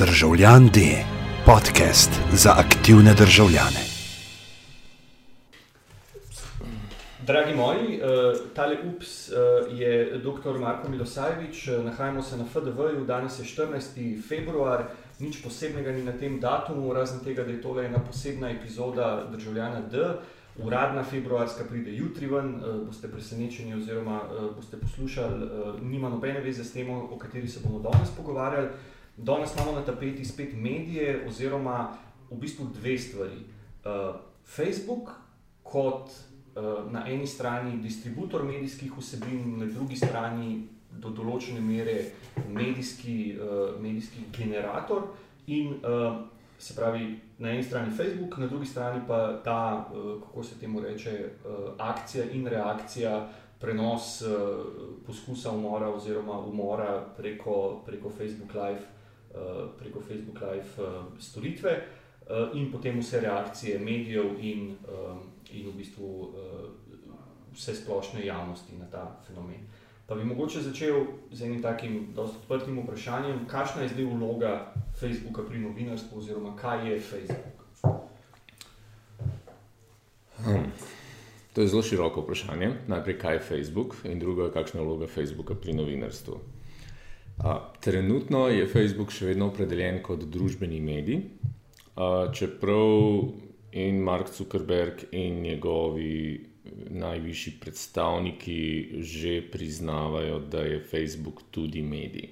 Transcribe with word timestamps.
Državljan 0.00 0.66
D, 0.66 0.80
podcast 1.46 2.10
za 2.32 2.50
aktivne 2.56 3.14
državljane. 3.14 3.82
Dragi 7.26 7.54
moji, 7.54 8.00
uh, 8.00 8.54
tale 8.54 8.76
UPS 8.84 9.28
uh, 9.28 9.34
je 9.78 10.18
dr. 10.18 10.58
Marko 10.60 10.88
Milosajevič, 10.88 11.68
uh, 11.68 11.84
nahajamo 11.84 12.22
se 12.22 12.36
na 12.36 12.44
FDV-ju, 12.44 13.04
danes 13.04 13.38
je 13.38 13.44
14. 13.44 14.28
februar, 14.28 14.84
nič 15.18 15.42
posebnega 15.44 15.92
ni 15.92 16.02
na 16.02 16.12
tem 16.12 16.40
datumu, 16.40 16.92
razen 16.92 17.20
tega, 17.20 17.44
da 17.44 17.50
je 17.50 17.62
tole 17.62 17.84
ena 17.86 17.98
posebna 17.98 18.50
epizoda 18.50 19.26
državljana 19.32 19.80
D. 19.80 19.98
Uradna 20.64 21.04
februarska 21.04 21.64
pride 21.64 21.92
jutri 21.96 22.26
ven, 22.26 22.54
boste 22.86 23.08
presenečeni 23.08 23.74
oziroma 23.74 24.20
boste 24.56 24.76
poslušali, 24.76 25.50
nima 25.82 26.08
nobene 26.08 26.40
veze 26.40 26.64
s 26.64 26.72
tem, 26.72 26.90
o 26.90 27.18
kateri 27.18 27.48
se 27.48 27.60
bomo 27.64 27.78
danes 27.78 28.08
pogovarjali. 28.16 28.68
Danes 29.22 29.54
imamo 29.54 29.72
na 29.72 29.84
tapeti 29.84 30.24
spet 30.24 30.52
medije 30.54 31.26
oziroma 31.28 31.92
v 32.30 32.36
bistvu 32.36 32.66
dve 32.74 32.98
stvari. 32.98 33.36
Uh, 33.84 34.14
Facebook 34.46 35.10
kot 35.62 36.08
uh, 36.56 36.92
na 36.92 37.04
eni 37.08 37.26
strani 37.26 37.82
distributor 37.82 38.44
medijskih 38.44 38.92
vsebin, 38.98 39.58
na 39.58 39.66
drugi 39.66 39.96
strani 39.96 40.68
do 40.90 41.10
določene 41.10 41.60
mere 41.60 41.96
medijski, 42.48 43.36
uh, 43.36 43.76
medijski 43.82 44.24
generator 44.36 45.02
in 45.46 45.74
uh, 45.84 46.16
se 46.58 46.74
pravi 46.74 47.18
na 47.38 47.52
eni 47.52 47.64
strani 47.64 47.92
Facebook, 47.96 48.38
na 48.38 48.46
drugi 48.46 48.66
strani 48.66 49.02
pa 49.08 49.40
ta, 49.44 49.86
uh, 49.92 50.16
kako 50.22 50.44
se 50.44 50.58
temu 50.60 50.80
reče, 50.80 51.12
uh, 51.44 51.74
akcija 51.78 52.24
in 52.32 52.46
reakcija, 52.46 53.28
prenos 53.60 54.22
uh, 54.22 54.64
poskusa 55.06 55.52
umora 55.52 55.92
oziroma 55.92 56.38
umora 56.38 57.04
preko, 57.16 57.82
preko 57.86 58.10
Facebook 58.10 58.54
Live. 58.54 58.99
Preko 59.78 60.00
Facebook 60.00 60.40
Live 60.40 60.82
uh, 60.82 61.04
storitve, 61.18 61.76
uh, 61.80 62.54
in 62.54 62.72
potem 62.72 62.98
vse 63.00 63.20
reakcije 63.20 63.78
medijev, 63.78 64.36
in, 64.40 64.76
in 65.52 65.68
v 65.68 65.76
bistvu 65.76 66.34
vse 67.54 67.74
splošne 67.74 68.26
javnosti 68.26 68.76
na 68.78 68.86
ta 68.90 69.20
fenomen. 69.26 69.66
Pa 70.06 70.14
bi 70.14 70.24
mogoče 70.24 70.60
začel 70.60 71.04
z 71.32 71.42
enim 71.46 71.62
takim 71.62 72.08
zelo 72.14 72.26
odprtim 72.26 72.78
vprašanjem, 72.82 73.44
kakšna 73.46 73.82
je 73.82 73.88
zdaj 73.88 74.04
vloga 74.04 74.72
Facebooka 74.98 75.42
pri 75.46 75.58
novinarstvu, 75.58 76.18
oziroma 76.18 76.56
kaj 76.56 76.88
je 76.90 77.00
Facebook? 77.00 77.60
Hmm. 80.44 80.72
To 81.52 81.60
je 81.60 81.68
zelo 81.68 81.82
široko 81.82 82.20
vprašanje. 82.20 82.72
Najprej, 82.88 83.18
kaj 83.18 83.34
je 83.34 83.40
Facebook, 83.40 83.96
in 84.04 84.18
drugo, 84.18 84.50
kakšna 84.50 84.80
je 84.80 84.86
vloga 84.86 85.06
Facebooka 85.06 85.54
pri 85.54 85.72
novinarstvu. 85.72 86.40
Trenutno 87.80 88.48
je 88.48 88.66
Facebook 88.68 89.12
še 89.16 89.30
vedno 89.30 89.46
opredeljen 89.48 90.02
kot 90.04 90.26
družbeni 90.28 90.80
medij, 90.84 91.22
čeprav 92.36 93.30
in 93.72 94.02
Mark 94.04 94.28
Zuckerberg 94.34 95.06
in 95.16 95.40
njegovi 95.46 96.50
najvišji 96.90 97.52
predstavniki 97.60 98.58
že 99.00 99.40
priznavajo, 99.52 100.38
da 100.52 100.66
je 100.66 100.82
Facebook 100.90 101.42
tudi 101.50 101.82
medij. 101.82 102.28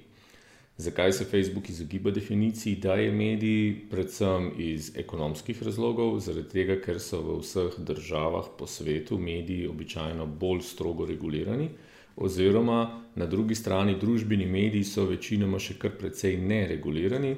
Zakaj 0.79 1.11
se 1.11 1.25
Facebook 1.25 1.69
izogiba 1.69 2.11
definiciji, 2.11 2.75
da 2.75 2.93
je 2.95 3.11
medij, 3.11 3.89
predvsem 3.91 4.51
iz 4.57 4.93
ekonomskih 4.95 5.63
razlogov, 5.63 6.19
zaradi 6.23 6.53
tega, 6.53 6.77
ker 6.79 7.01
so 7.03 7.19
v 7.25 7.41
vseh 7.41 7.81
državah 7.83 8.53
po 8.57 8.67
svetu 8.67 9.17
mediji 9.19 9.67
običajno 9.67 10.25
bolj 10.25 10.61
strogo 10.69 11.05
regulirani, 11.09 11.67
oziroma 12.15 13.03
na 13.15 13.25
drugi 13.25 13.55
strani 13.55 13.95
družbeni 13.99 14.45
mediji 14.45 14.83
so 14.83 15.05
večinoma 15.05 15.59
še 15.59 15.77
kar 15.79 15.95
precej 15.99 16.37
neregulirani, 16.37 17.35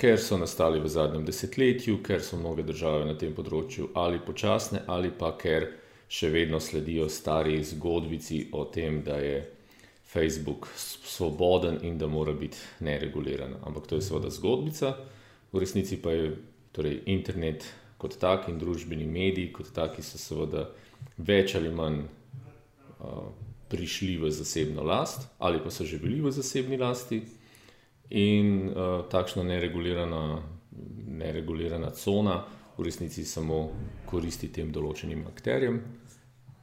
ker 0.00 0.18
so 0.18 0.38
nastali 0.40 0.80
v 0.80 0.88
zadnjem 0.88 1.24
desetletju, 1.26 1.98
ker 2.02 2.22
so 2.24 2.38
mnoge 2.40 2.64
države 2.64 3.04
na 3.06 3.14
tem 3.18 3.34
področju 3.36 3.90
ali 3.94 4.20
počasne, 4.24 4.84
ali 4.86 5.10
pa 5.10 5.34
ker 5.38 5.68
še 6.10 6.30
vedno 6.32 6.60
sledijo 6.60 7.08
stari 7.08 7.58
zgodbici 7.64 8.48
o 8.52 8.64
tem, 8.64 9.02
da 9.06 9.20
je 9.22 9.42
Facebook 10.10 10.66
svoboden 10.74 11.78
in 11.86 11.98
da 11.98 12.08
mora 12.10 12.32
biti 12.32 12.58
nereguliran. 12.80 13.60
Ampak 13.62 13.86
to 13.86 14.00
je 14.00 14.02
seveda 14.02 14.30
zgodbica, 14.30 14.96
v 15.52 15.62
resnici 15.62 16.00
pa 16.02 16.10
je 16.10 16.32
torej, 16.72 17.02
internet 17.06 17.66
kot 18.00 18.16
tak 18.18 18.48
in 18.48 18.58
družbeni 18.58 19.06
mediji 19.06 19.52
kot 19.52 19.70
taki 19.76 20.02
so 20.02 20.18
seveda 20.18 20.64
več 21.18 21.54
ali 21.58 21.70
manj 21.70 22.02
uh, 22.02 23.28
prišli 23.70 24.18
v 24.18 24.30
zasebno 24.30 24.82
last 24.82 25.28
ali 25.38 25.62
pa 25.62 25.70
so 25.70 25.84
že 25.84 25.98
bili 25.98 26.20
v 26.20 26.30
zasebni 26.30 26.76
lasti. 26.76 27.22
In 28.10 28.66
uh, 28.66 29.06
takšna 29.06 29.46
neregulirana, 29.46 30.42
neregulirana 31.06 31.94
cona 31.94 32.42
v 32.74 32.82
resnici 32.82 33.22
samo 33.22 33.70
koristi 34.10 34.50
tem 34.50 34.72
določenim 34.74 35.22
akterjem. 35.30 35.78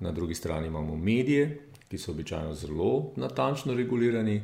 Na 0.04 0.12
drugi 0.12 0.36
strani 0.36 0.68
imamo 0.68 0.96
medije, 0.96 1.72
ki 1.88 1.98
so 1.98 2.12
običajno 2.12 2.52
zelo 2.52 3.14
natančno 3.16 3.74
regulirani, 3.74 4.42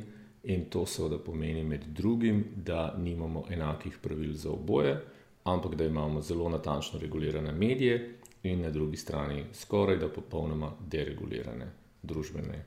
in 0.48 0.64
to 0.72 0.86
seveda 0.88 1.18
pomeni 1.20 1.60
med 1.64 1.84
drugim, 1.92 2.40
da 2.56 2.94
nimamo 2.96 3.44
enakih 3.52 4.00
pravil 4.00 4.32
za 4.32 4.50
oboje, 4.50 4.96
ampak 5.44 5.76
da 5.76 5.84
imamo 5.84 6.24
zelo 6.24 6.48
natančno 6.48 6.98
regulirane 6.98 7.52
medije, 7.52 8.00
in 8.48 8.64
na 8.64 8.70
drugi 8.70 8.96
strani 8.96 9.44
skoraj 9.52 10.00
da 10.00 10.08
popolnoma 10.08 10.72
deregulirane 10.80 11.83
družbene 12.04 12.64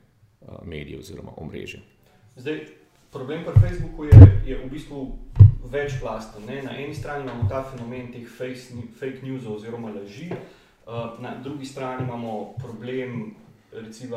medije 0.64 0.98
oziroma 0.98 1.32
omrežje. 1.36 1.80
Zdaj, 2.36 2.60
problem 3.12 3.44
pri 3.44 3.60
Facebooku 3.60 4.04
je, 4.04 4.14
je 4.46 4.58
v 4.58 4.70
bistvu 4.70 5.18
večplasten. 5.70 6.46
Na 6.64 6.78
eni 6.78 6.94
strani 6.94 7.24
imamo 7.24 7.48
ta 7.48 7.62
fenomen 7.64 8.12
teh 8.12 8.28
fake 8.98 9.22
news 9.22 9.46
oziroma 9.46 9.90
laži. 9.90 10.30
Na 11.18 11.34
drugi 11.42 11.66
strani 11.66 12.04
imamo 12.04 12.54
problem, 12.58 13.34
recimo, 13.72 14.16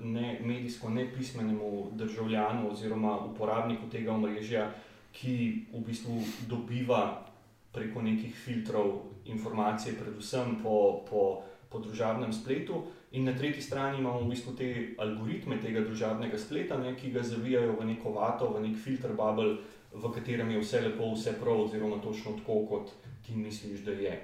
ne, 0.00 0.40
medijsko 0.44 0.90
nepismenemu 0.90 1.90
državljanu 1.92 2.70
oziroma 2.70 3.18
uporabniku 3.18 3.88
tega 3.90 4.12
omrežja, 4.12 4.70
ki 5.12 5.66
v 5.72 5.80
bistvu 5.86 6.20
dobiva 6.48 7.26
preko 7.72 8.02
nekih 8.02 8.34
filtrov 8.34 9.00
informacije, 9.24 9.94
predvsem 9.94 10.58
po, 10.62 11.04
po, 11.10 11.42
po 11.70 11.78
družabnem 11.78 12.32
spletu. 12.32 12.84
In 13.14 13.28
na 13.28 13.32
tretji 13.32 13.62
strani 13.62 13.98
imamo 13.98 14.24
v 14.24 14.30
bistvu 14.32 14.52
te 14.58 14.68
algoritme 14.98 15.60
tega 15.62 15.84
družabnega 15.86 16.38
spleta, 16.38 16.78
ne, 16.82 16.96
ki 16.98 17.12
ga 17.14 17.22
zavijajo 17.22 17.76
v 17.78 17.86
neko 17.92 18.10
vato, 18.16 18.48
v 18.50 18.64
nek 18.66 18.78
filter 18.80 19.14
bubble, 19.14 19.58
v 19.94 20.10
katerem 20.10 20.50
je 20.50 20.62
vse 20.64 20.80
lepo, 20.82 21.12
vse 21.14 21.36
prav, 21.38 21.62
oziroma 21.68 22.00
točno 22.02 22.34
tako, 22.40 22.64
kot 22.66 22.90
ti 23.22 23.36
misliš, 23.38 23.84
da 23.86 23.94
je. 23.94 24.16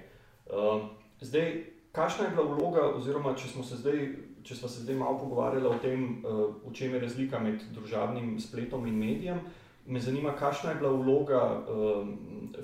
Uh, 0.50 0.88
Zdaj, 1.20 1.64
kakšna 1.92 2.24
je 2.24 2.30
bila 2.30 2.46
vloga, 2.48 2.82
oziroma 2.96 3.34
če 3.36 3.48
smo 3.48 3.62
se 3.64 3.76
zdaj, 3.76 3.98
če 4.42 4.56
smo 4.56 4.68
se 4.72 4.82
zdaj 4.82 4.96
malo 4.96 5.18
pogovarjali 5.20 5.68
o 5.68 5.78
tem, 5.82 6.06
uh, 6.24 6.46
v 6.64 6.72
čem 6.74 6.94
je 6.96 7.00
razlika 7.00 7.38
med 7.38 7.60
družabnim 7.76 8.38
spletom 8.40 8.86
in 8.88 8.96
medijem, 8.96 9.42
me 9.86 10.00
zanima, 10.00 10.32
kakšna 10.38 10.72
je 10.72 10.80
bila 10.80 10.94
vloga 10.96 11.42
uh, 11.60 12.08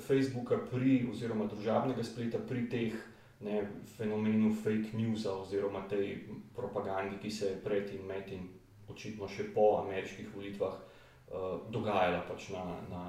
Facebooka 0.07 0.59
pri, 0.71 1.05
oziroma 1.13 1.47
družabnega 1.53 2.05
spleta 2.05 2.41
pri 2.49 2.65
teh 2.73 2.97
ne, 3.41 3.63
fenomenu 3.97 4.55
fake 4.55 4.97
news 4.97 5.27
oziroma 5.27 5.85
tej 5.89 6.19
propagandi, 6.57 7.19
ki 7.23 7.31
se 7.31 7.47
je 7.47 7.61
pred 7.65 7.91
in 7.95 8.07
med 8.07 8.33
in 8.33 8.49
očitno 8.89 9.29
še 9.29 9.51
po 9.55 9.83
ameriških 9.83 10.31
volitvah 10.35 10.75
uh, 10.77 11.59
dogajala 11.73 12.23
pač 12.29 12.51
na, 12.55 12.65
na, 12.91 13.03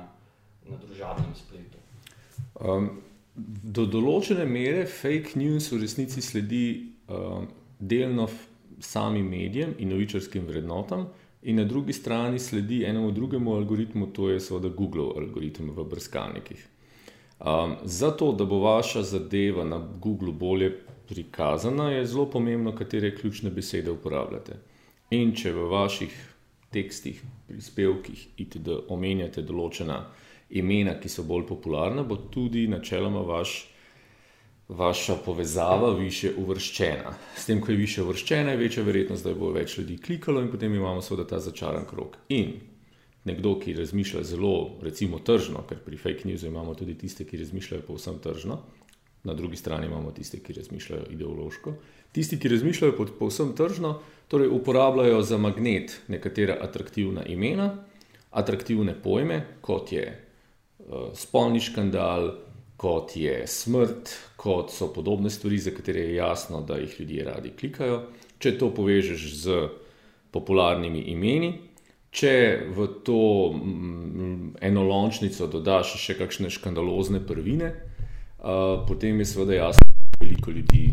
na 0.67 0.79
družabnem 0.81 1.35
spletu. 1.37 1.79
Um, 2.59 2.89
do 3.35 3.85
določene 3.85 4.47
mere 4.49 4.85
fake 4.89 5.37
news 5.37 5.69
v 5.71 5.83
resnici 5.83 6.23
sledi 6.25 6.65
uh, 7.07 7.45
delno 7.79 8.27
samim 8.81 9.29
medijem 9.29 9.75
in 9.77 9.93
novičarskim 9.93 10.45
vrednotam, 10.49 11.07
in 11.47 11.61
na 11.61 11.63
drugi 11.63 11.93
strani 11.93 12.39
sledi 12.39 12.81
enemu 12.85 13.11
drugemu 13.11 13.53
algoritmu, 13.55 14.09
to 14.13 14.29
je 14.29 14.41
seveda 14.41 14.73
Google 14.73 15.13
algoritem 15.21 15.69
v 15.71 15.85
brskalnikih. 15.85 16.65
Um, 17.39 17.75
zato, 17.83 18.31
da 18.31 18.45
bo 18.45 18.59
vaša 18.59 19.03
zadeva 19.03 19.63
na 19.63 19.77
Google 20.01 20.31
bolje 20.31 20.71
prikazana, 21.07 21.91
je 21.91 22.05
zelo 22.05 22.25
pomembno, 22.29 22.75
katere 22.75 23.15
ključne 23.15 23.49
besede 23.49 23.91
uporabljate. 23.91 24.57
In 25.09 25.35
če 25.35 25.53
v 25.53 25.67
vaših 25.71 26.15
tekstih, 26.73 27.21
prispevkih, 27.47 28.27
itd. 28.37 28.79
omenjate 28.89 29.41
določena 29.41 30.01
imena, 30.49 30.97
ki 30.99 31.09
so 31.09 31.23
bolj 31.27 31.45
popularna, 31.47 32.03
bo 32.03 32.17
tudi 32.33 32.65
načeloma 32.67 33.21
vaš, 33.27 33.53
vaša 34.67 35.15
povezava 35.25 35.93
više 35.95 36.33
uvrščena. 36.37 37.13
S 37.37 37.45
tem, 37.45 37.61
ko 37.61 37.71
je 37.71 37.77
više 37.77 38.03
uvrščena, 38.03 38.51
je 38.51 38.63
večja 38.63 38.83
verjetnost, 38.83 39.23
da 39.23 39.35
bo 39.37 39.53
več 39.55 39.77
ljudi 39.77 39.97
klikalo 40.01 40.41
in 40.41 40.51
potem 40.51 40.75
imamo 40.75 41.01
seveda 41.01 41.27
ta 41.27 41.39
začaran 41.39 41.85
krok. 41.87 42.17
In 42.29 42.57
nekdo, 43.27 43.57
ki 43.59 43.75
razmišlja 43.77 44.23
zelo, 44.23 44.79
recimo, 44.81 45.19
tržno, 45.19 45.63
ker 45.69 45.81
pri 45.83 45.99
fake 45.99 46.29
newsu 46.29 46.47
imamo 46.47 46.75
tudi 46.75 46.95
tiste, 46.97 47.25
ki 47.27 47.41
razmišljajo 47.43 47.83
povsem 47.87 48.19
tržno. 48.23 48.61
Na 49.27 49.33
drugi 49.33 49.57
strani 49.59 49.85
imamo 49.89 50.11
tiste, 50.15 50.39
ki 50.39 50.53
razmišljajo 50.53 51.09
ideološko. 51.11 51.73
Tisti, 52.15 52.39
ki 52.39 52.49
razmišljajo 52.53 53.07
povsem 53.19 53.51
tržno, 53.55 53.97
torej 54.27 54.47
uporabljajo 54.55 55.21
za 55.21 55.37
magnet 55.37 55.99
nekatera 56.07 56.57
atraktivna 56.61 57.25
imena, 57.25 57.83
atraktivne 58.31 58.95
pojme, 59.03 59.41
kot 59.61 59.91
je 59.91 60.05
uh, 60.13 61.11
spolni 61.15 61.59
škandal, 61.59 62.31
kot 62.77 63.15
je 63.17 63.41
smrt, 63.47 64.13
kot 64.37 64.71
so 64.71 64.87
podobne 64.93 65.29
stvari, 65.29 65.57
za 65.57 65.71
katere 65.75 66.07
je 66.07 66.15
jasno, 66.15 66.61
da 66.61 66.77
jih 66.77 66.99
ljudje 66.99 67.23
radi 67.23 67.51
klikajo. 67.59 68.01
Če 68.39 68.57
to 68.57 68.69
povežeš 68.73 69.29
z 69.33 69.61
popularnimi 70.31 71.01
imeni, 71.11 71.53
če 72.11 72.33
v 72.73 72.87
to 73.05 73.21
mm, 73.53 74.57
enolončnico 74.63 75.47
dodaš 75.51 75.97
še 76.01 76.17
kakšne 76.19 76.49
škandalozne 76.53 77.21
prvine, 77.27 77.73
uh, 77.73 78.83
potem 78.87 79.19
je 79.21 79.29
seveda 79.33 79.59
jasno, 79.61 79.83
da 79.83 80.15
je 80.15 80.25
veliko 80.25 80.51
ljudi 80.51 80.85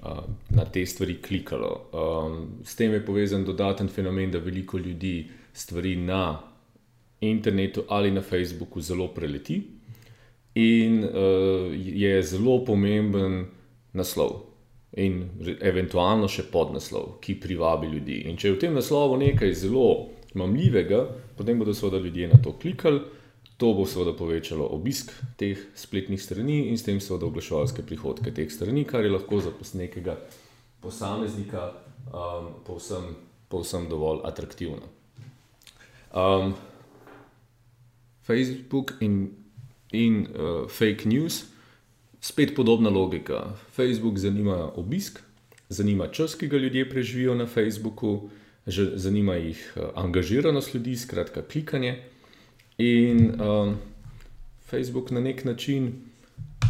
uh, 0.00 0.24
na 0.56 0.64
te 0.64 0.86
stvari 0.86 1.20
klikalo. 1.22 1.72
Um, 1.92 2.64
s 2.64 2.76
tem 2.76 2.92
je 2.92 3.04
povezan 3.04 3.44
dodaten 3.44 3.88
fenomen, 3.88 4.30
da 4.30 4.42
veliko 4.42 4.78
ljudi 4.78 5.28
stvari 5.52 5.96
na 5.96 6.38
internetu 7.20 7.84
ali 7.88 8.10
na 8.10 8.20
Facebooku 8.20 8.80
zelo 8.80 9.08
preleti 9.08 9.62
in 10.54 11.04
uh, 11.04 11.72
je 11.72 12.22
zelo 12.22 12.64
pomemben 12.64 13.46
naslov. 13.92 14.42
In 14.96 15.26
eventualno 15.60 16.28
še 16.28 16.46
podnaslov, 16.48 17.18
ki 17.20 17.34
privabi 17.40 17.90
ljudi. 17.90 18.22
In 18.30 18.38
če 18.40 18.48
je 18.48 18.52
v 18.54 18.60
tem 18.62 18.76
naslovu 18.76 19.18
nekaj 19.20 19.52
zelo 19.52 20.15
mamljivega, 20.36 21.06
potem 21.36 21.58
bodo 21.58 21.74
seveda 21.74 21.98
ljudje 22.04 22.28
na 22.28 22.38
to 22.42 22.52
klikali, 22.52 23.00
to 23.56 23.72
bo 23.74 23.86
seveda 23.88 24.12
povečalo 24.16 24.66
obisk 24.76 25.12
teh 25.40 25.58
spletnih 25.74 26.20
strani 26.22 26.66
in 26.68 26.78
s 26.78 26.84
tem 26.84 27.00
seveda 27.00 27.26
oglaševalske 27.26 27.82
prihodke 27.82 28.34
teh 28.34 28.52
strani, 28.52 28.84
kar 28.84 29.04
je 29.04 29.14
lahko 29.16 29.40
za 29.40 29.52
nekega 29.74 30.18
posameznika 30.84 31.72
um, 32.12 32.52
povsem, 32.66 33.16
povsem 33.48 33.88
dovolj 33.88 34.20
atraktivno. 34.28 34.88
Um, 36.12 36.54
Facebook 38.26 38.96
in, 39.00 39.30
in 39.92 40.26
uh, 40.34 40.68
fake 40.68 41.08
news, 41.08 41.44
spet 42.20 42.54
podobna 42.56 42.90
logika. 42.90 43.54
Facebook 43.72 44.18
zanima 44.18 44.72
obisk, 44.76 45.20
zanima 45.68 46.08
čas, 46.08 46.34
ki 46.34 46.48
ga 46.48 46.56
ljudje 46.56 46.90
preživijo 46.90 47.34
na 47.34 47.46
Facebooku, 47.46 48.28
zanima 48.94 49.34
jih 49.34 49.72
uh, 49.76 49.82
angažiranost 49.94 50.74
ljudi, 50.74 50.96
skratka, 50.96 51.42
klikanje. 51.42 52.02
In 52.78 53.40
um, 53.40 53.76
Facebook 54.66 55.10
na 55.10 55.20
nek 55.20 55.44
način 55.44 55.92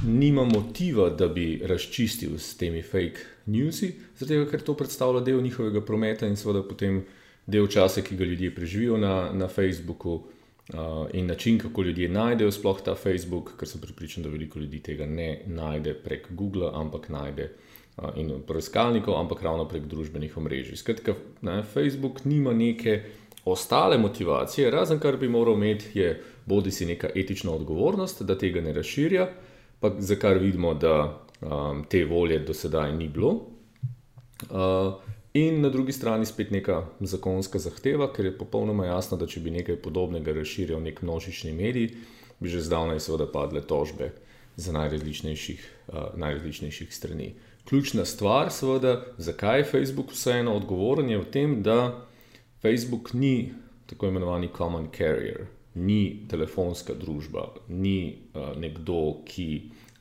nima 0.07 0.45
motiva, 0.45 1.11
da 1.11 1.29
bi 1.29 1.63
razčistil 1.65 2.39
s 2.39 2.57
temi 2.57 2.83
fake 2.83 3.19
newsi, 3.47 3.93
zato 4.19 4.45
ker 4.51 4.61
to 4.63 4.75
predstavlja 4.77 5.21
del 5.21 5.43
njihovega 5.43 5.81
prometa 5.81 6.27
in 6.27 6.37
seveda 6.37 6.63
potem 6.63 7.05
del 7.47 7.67
časa, 7.67 8.03
ki 8.03 8.17
ga 8.17 8.25
ljudje 8.25 8.55
preživijo 8.55 8.97
na, 8.97 9.33
na 9.33 9.49
Facebooku. 9.49 10.23
Uh, 10.67 11.07
in 11.15 11.27
način, 11.27 11.59
kako 11.59 11.83
ljudje 11.83 12.09
najdejo 12.09 12.51
sploh 12.51 12.81
ta 12.85 12.95
Facebook, 12.95 13.53
ker 13.59 13.69
sem 13.69 13.81
pripričan, 13.81 14.23
da 14.23 14.29
veliko 14.29 14.59
ljudi 14.59 14.81
tega 14.83 15.07
ne 15.07 15.43
najde 15.47 15.95
prek 15.95 16.27
Google, 16.31 16.71
ampak 16.75 17.09
najde 17.09 17.45
uh, 17.45 17.76
in 18.17 18.33
preiskalnikov, 18.47 19.17
ampak 19.17 19.43
ravno 19.43 19.65
prek 19.69 19.87
družbenih 19.89 20.37
omrežij. 20.37 20.77
Skratka, 20.77 21.15
ne, 21.43 21.63
Facebook 21.63 22.25
nima 22.25 22.53
neke 22.53 23.03
ostale 23.45 23.99
motivacije, 23.99 24.71
razen 24.71 24.99
kar 24.99 25.17
bi 25.17 25.29
moral 25.29 25.55
imeti, 25.55 25.99
je 25.99 26.23
bodi 26.47 26.71
si 26.71 26.87
neka 26.87 27.09
etična 27.15 27.53
odgovornost, 27.53 28.23
da 28.23 28.39
tega 28.39 28.61
ne 28.61 28.73
razširja, 28.73 29.29
pa 29.81 29.93
za 29.99 30.17
kar 30.17 30.39
vidimo, 30.39 30.75
da 30.75 31.23
um, 31.41 31.85
te 31.89 32.05
volje 32.05 32.39
do 32.39 32.55
sedaj 32.55 32.93
ni 32.97 33.09
bilo. 33.09 33.33
Uh, 34.51 34.95
In 35.37 35.61
na 35.61 35.69
drugi 35.69 35.93
strani 35.93 36.25
spet 36.27 36.51
neka 36.51 36.79
zakonska 37.01 37.59
zahteva, 37.61 38.07
ker 38.13 38.25
je 38.25 38.39
popolnoma 38.39 38.87
jasno, 38.87 39.19
da 39.21 39.27
če 39.29 39.43
bi 39.45 39.51
nekaj 39.53 39.77
podobnega 39.85 40.33
razširil 40.33 40.81
nek 40.81 41.03
množični 41.05 41.53
medij, 41.53 41.91
bi 42.41 42.49
že 42.49 42.63
zdavnaj 42.65 43.03
seveda 43.05 43.27
padle 43.33 43.61
tožbe 43.61 44.15
za 44.57 44.73
najrazličnejših, 44.73 45.67
uh, 45.93 46.07
najrazličnejših 46.17 46.95
strani. 46.95 47.35
Ključna 47.69 48.05
stvar, 48.05 48.53
seveda, 48.55 49.01
zakaj 49.19 49.61
je 49.61 49.65
Facebook 49.65 50.13
vseeno 50.15 50.55
odgovoren, 50.55 51.11
je 51.11 51.19
v 51.19 51.31
tem, 51.35 51.63
da 51.63 52.07
Facebook 52.63 53.13
ni 53.13 53.53
tako 53.87 54.07
imenovani 54.09 54.49
common 54.57 54.87
carrier, 54.97 55.47
ni 55.75 56.27
telefonska 56.31 56.95
družba, 56.95 57.49
ni 57.69 58.19
uh, 58.35 58.55
nekdo, 58.59 59.23
ki 59.27 59.49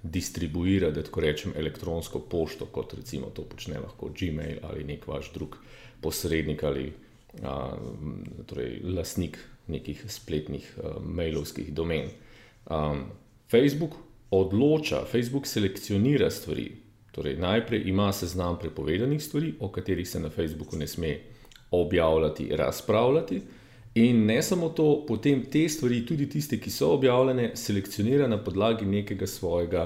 distribuira, 0.06 0.92
da 0.92 1.04
tako 1.04 1.22
rečem, 1.22 1.54
elektronsko 1.58 2.20
pošto, 2.20 2.66
kot 2.66 2.94
recimo 2.94 3.32
to 3.34 3.44
počne 3.50 3.80
lahko 3.80 4.12
Gmail 4.14 4.62
ali 4.64 4.84
nek 4.84 5.08
vaš 5.08 5.32
drug 5.34 5.58
posrednik 6.02 6.64
ali 6.64 6.92
a, 7.44 7.74
torej, 8.48 8.80
lasnik 8.84 9.40
nekih 9.68 10.06
spletnih 10.08 10.68
a, 10.78 10.96
mailovskih 11.02 11.74
domen. 11.74 12.12
A, 12.66 12.96
Facebook 13.52 13.98
odloča, 14.32 15.06
Facebook 15.12 15.48
selekcionira 15.48 16.30
stvari. 16.32 16.72
Torej, 17.16 17.38
najprej 17.40 17.86
ima 17.88 18.10
seznam 18.14 18.58
prepovedanih 18.60 19.24
stvari, 19.24 19.54
o 19.60 19.70
katerih 19.72 20.08
se 20.10 20.20
na 20.20 20.30
Facebooku 20.30 20.76
ne 20.76 20.88
sme 20.88 21.14
objavljati, 21.72 22.50
razpravljati. 22.56 23.42
In 23.96 24.26
ne 24.26 24.42
samo 24.44 24.70
to, 24.70 25.06
potem 25.08 25.46
te 25.52 25.70
stvari, 25.70 26.02
tudi 26.06 26.28
tiste, 26.30 26.60
ki 26.60 26.72
so 26.72 26.90
objavljene, 26.98 27.54
selekcionira 27.56 28.28
na 28.28 28.42
podlagi 28.44 28.86
nekega 28.86 29.28
svojega 29.28 29.86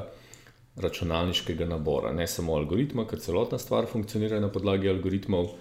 računalniškega 0.82 1.68
nabora. 1.70 2.14
Ne 2.14 2.28
samo 2.28 2.56
algoritma, 2.58 3.06
ker 3.06 3.22
celotna 3.22 3.62
stvar 3.62 3.86
funkcionira 3.86 4.40
na 4.40 4.50
podlagi 4.50 4.90
algoritmov, 4.90 5.54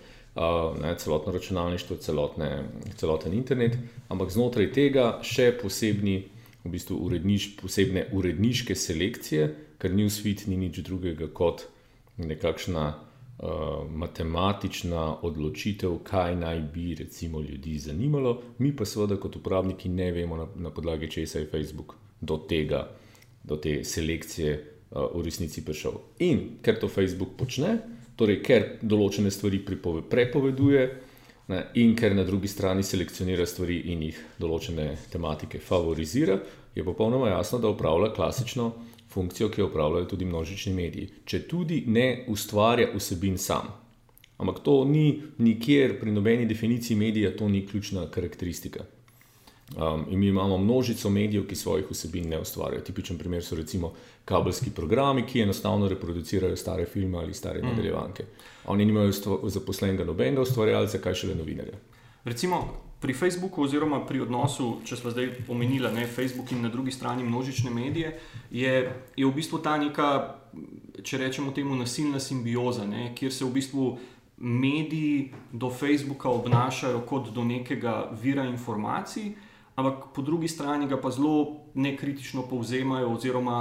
ne, 0.80 0.94
celotno 0.98 1.32
računalništvo, 1.32 1.96
celotne, 1.96 2.50
celoten 2.96 3.34
internet, 3.34 3.76
ampak 4.08 4.32
znotraj 4.32 4.72
tega 4.72 5.08
še 5.22 5.52
posebni, 5.60 6.22
v 6.64 6.72
bistvu 6.72 6.96
uredniš, 7.04 7.56
posebne 7.60 8.08
uredniške 8.12 8.74
selekcije, 8.74 9.48
ker 9.78 9.94
Newsfeed 9.94 10.46
ni 10.50 10.58
nič 10.58 10.82
drugega 10.86 11.28
kot 11.34 11.66
nekakšna 12.18 12.84
uh, 12.88 13.84
matematična 13.86 15.22
odločitev, 15.22 16.00
kaj 16.04 16.36
naj 16.36 16.62
bi 16.74 16.94
recimo 16.98 17.40
ljudi 17.40 17.78
zanimalo, 17.78 18.38
mi 18.58 18.74
pa 18.76 18.84
seveda 18.84 19.16
kot 19.20 19.36
uporabniki 19.38 19.88
ne 19.88 20.10
vemo, 20.12 20.36
na, 20.36 20.48
na 20.56 20.70
podlagi 20.74 21.10
česa 21.10 21.38
je 21.38 21.50
Facebook 21.50 21.94
do 22.20 22.40
tega, 22.48 22.88
do 23.44 23.56
te 23.56 23.84
selekcije 23.84 24.56
uh, 24.58 25.06
v 25.14 25.22
resnici 25.24 25.64
prišel. 25.64 26.00
In 26.26 26.58
ker 26.62 26.80
to 26.80 26.90
Facebook 26.90 27.38
počne, 27.38 27.78
torej 28.18 28.42
ker 28.42 28.66
določene 28.82 29.30
stvari 29.30 29.62
pripove, 29.62 30.02
prepoveduje. 30.10 30.88
In 31.80 31.94
ker 31.96 32.12
na 32.12 32.26
drugi 32.28 32.44
strani 32.44 32.82
selekcionira 32.84 33.46
stvari 33.48 33.78
in 33.88 34.02
jih 34.04 34.16
določene 34.36 34.90
tematike 35.08 35.62
favorizira, 35.64 36.34
je 36.74 36.84
popolnoma 36.84 37.30
jasno, 37.30 37.56
da 37.62 37.70
upravlja 37.72 38.10
klasično 38.12 38.66
funkcijo, 39.18 39.50
ki 39.50 39.60
jo 39.60 39.66
upravljajo 39.66 40.06
tudi 40.14 40.24
množični 40.24 40.72
mediji, 40.74 41.10
če 41.26 41.42
tudi 41.50 41.82
ne 41.86 42.08
ustvarja 42.30 42.92
vsebin 42.94 43.38
sam. 43.38 43.72
Ampak 44.38 44.62
to 44.62 44.84
ni 44.86 45.22
nikjer 45.42 45.98
pri 46.00 46.14
nobeni 46.14 46.46
definiciji 46.46 46.96
medija, 46.96 47.34
to 47.36 47.48
ni 47.48 47.66
ključna 47.66 48.06
karakteristika. 48.14 48.86
Um, 49.76 50.04
in 50.08 50.18
mi 50.18 50.28
imamo 50.28 50.58
množico 50.58 51.10
medijev, 51.10 51.46
ki 51.46 51.56
svojih 51.56 51.90
vsebin 51.90 52.28
ne 52.28 52.38
ustvarjajo. 52.40 52.84
Tipičen 52.84 53.18
primer 53.18 53.44
so 53.44 53.56
recimo 53.56 53.92
kabelski 54.24 54.70
programi, 54.70 55.26
ki 55.26 55.42
enostavno 55.42 55.88
reproducirajo 55.88 56.56
stare 56.56 56.86
filme 56.86 57.18
ali 57.18 57.34
stare 57.34 57.62
mm. 57.62 57.66
nadaljevanke. 57.66 58.24
Oni 58.66 58.84
nimajo 58.84 59.12
zaposlenega 59.48 60.04
nobenega 60.04 60.42
ustvarjalca, 60.42 60.98
kaj 60.98 61.14
šele 61.14 61.34
novinarja. 61.34 61.76
Recimo, 62.24 62.62
pri 63.00 63.14
Facebooku, 63.14 63.62
oziroma 63.62 64.00
pri 64.06 64.20
odnosu, 64.26 64.80
če 64.84 64.96
smo 64.98 65.10
zdaj 65.14 65.30
omenili, 65.48 65.90
ne 65.94 66.06
Facebook 66.06 66.52
in 66.52 66.62
na 66.62 66.68
drugi 66.68 66.90
strani 66.92 67.24
množične 67.24 67.70
medije, 67.70 68.18
je, 68.50 68.72
je 69.16 69.26
v 69.26 69.34
bistvu 69.34 69.60
ta 69.62 69.76
neka, 69.78 70.08
če 71.02 71.18
rečemo 71.22 71.52
temu, 71.54 71.76
nasilna 71.78 72.18
simbioza, 72.20 72.86
ne, 72.86 73.12
kjer 73.14 73.32
se 73.32 73.44
v 73.46 73.52
bistvu 73.54 73.90
mediji 74.38 75.30
do 75.52 75.70
Facebooka 75.70 76.30
obnašajo 76.30 77.04
kot 77.06 77.30
do 77.34 77.44
nekega 77.44 78.10
vira 78.22 78.46
informacij, 78.50 79.30
ampak 79.78 80.10
po 80.14 80.22
drugi 80.22 80.48
strani 80.48 80.90
ga 80.90 80.98
pa 80.98 81.10
zelo 81.14 81.70
nekritično 81.74 82.48
povzemajo, 82.50 83.14
oziroma 83.14 83.60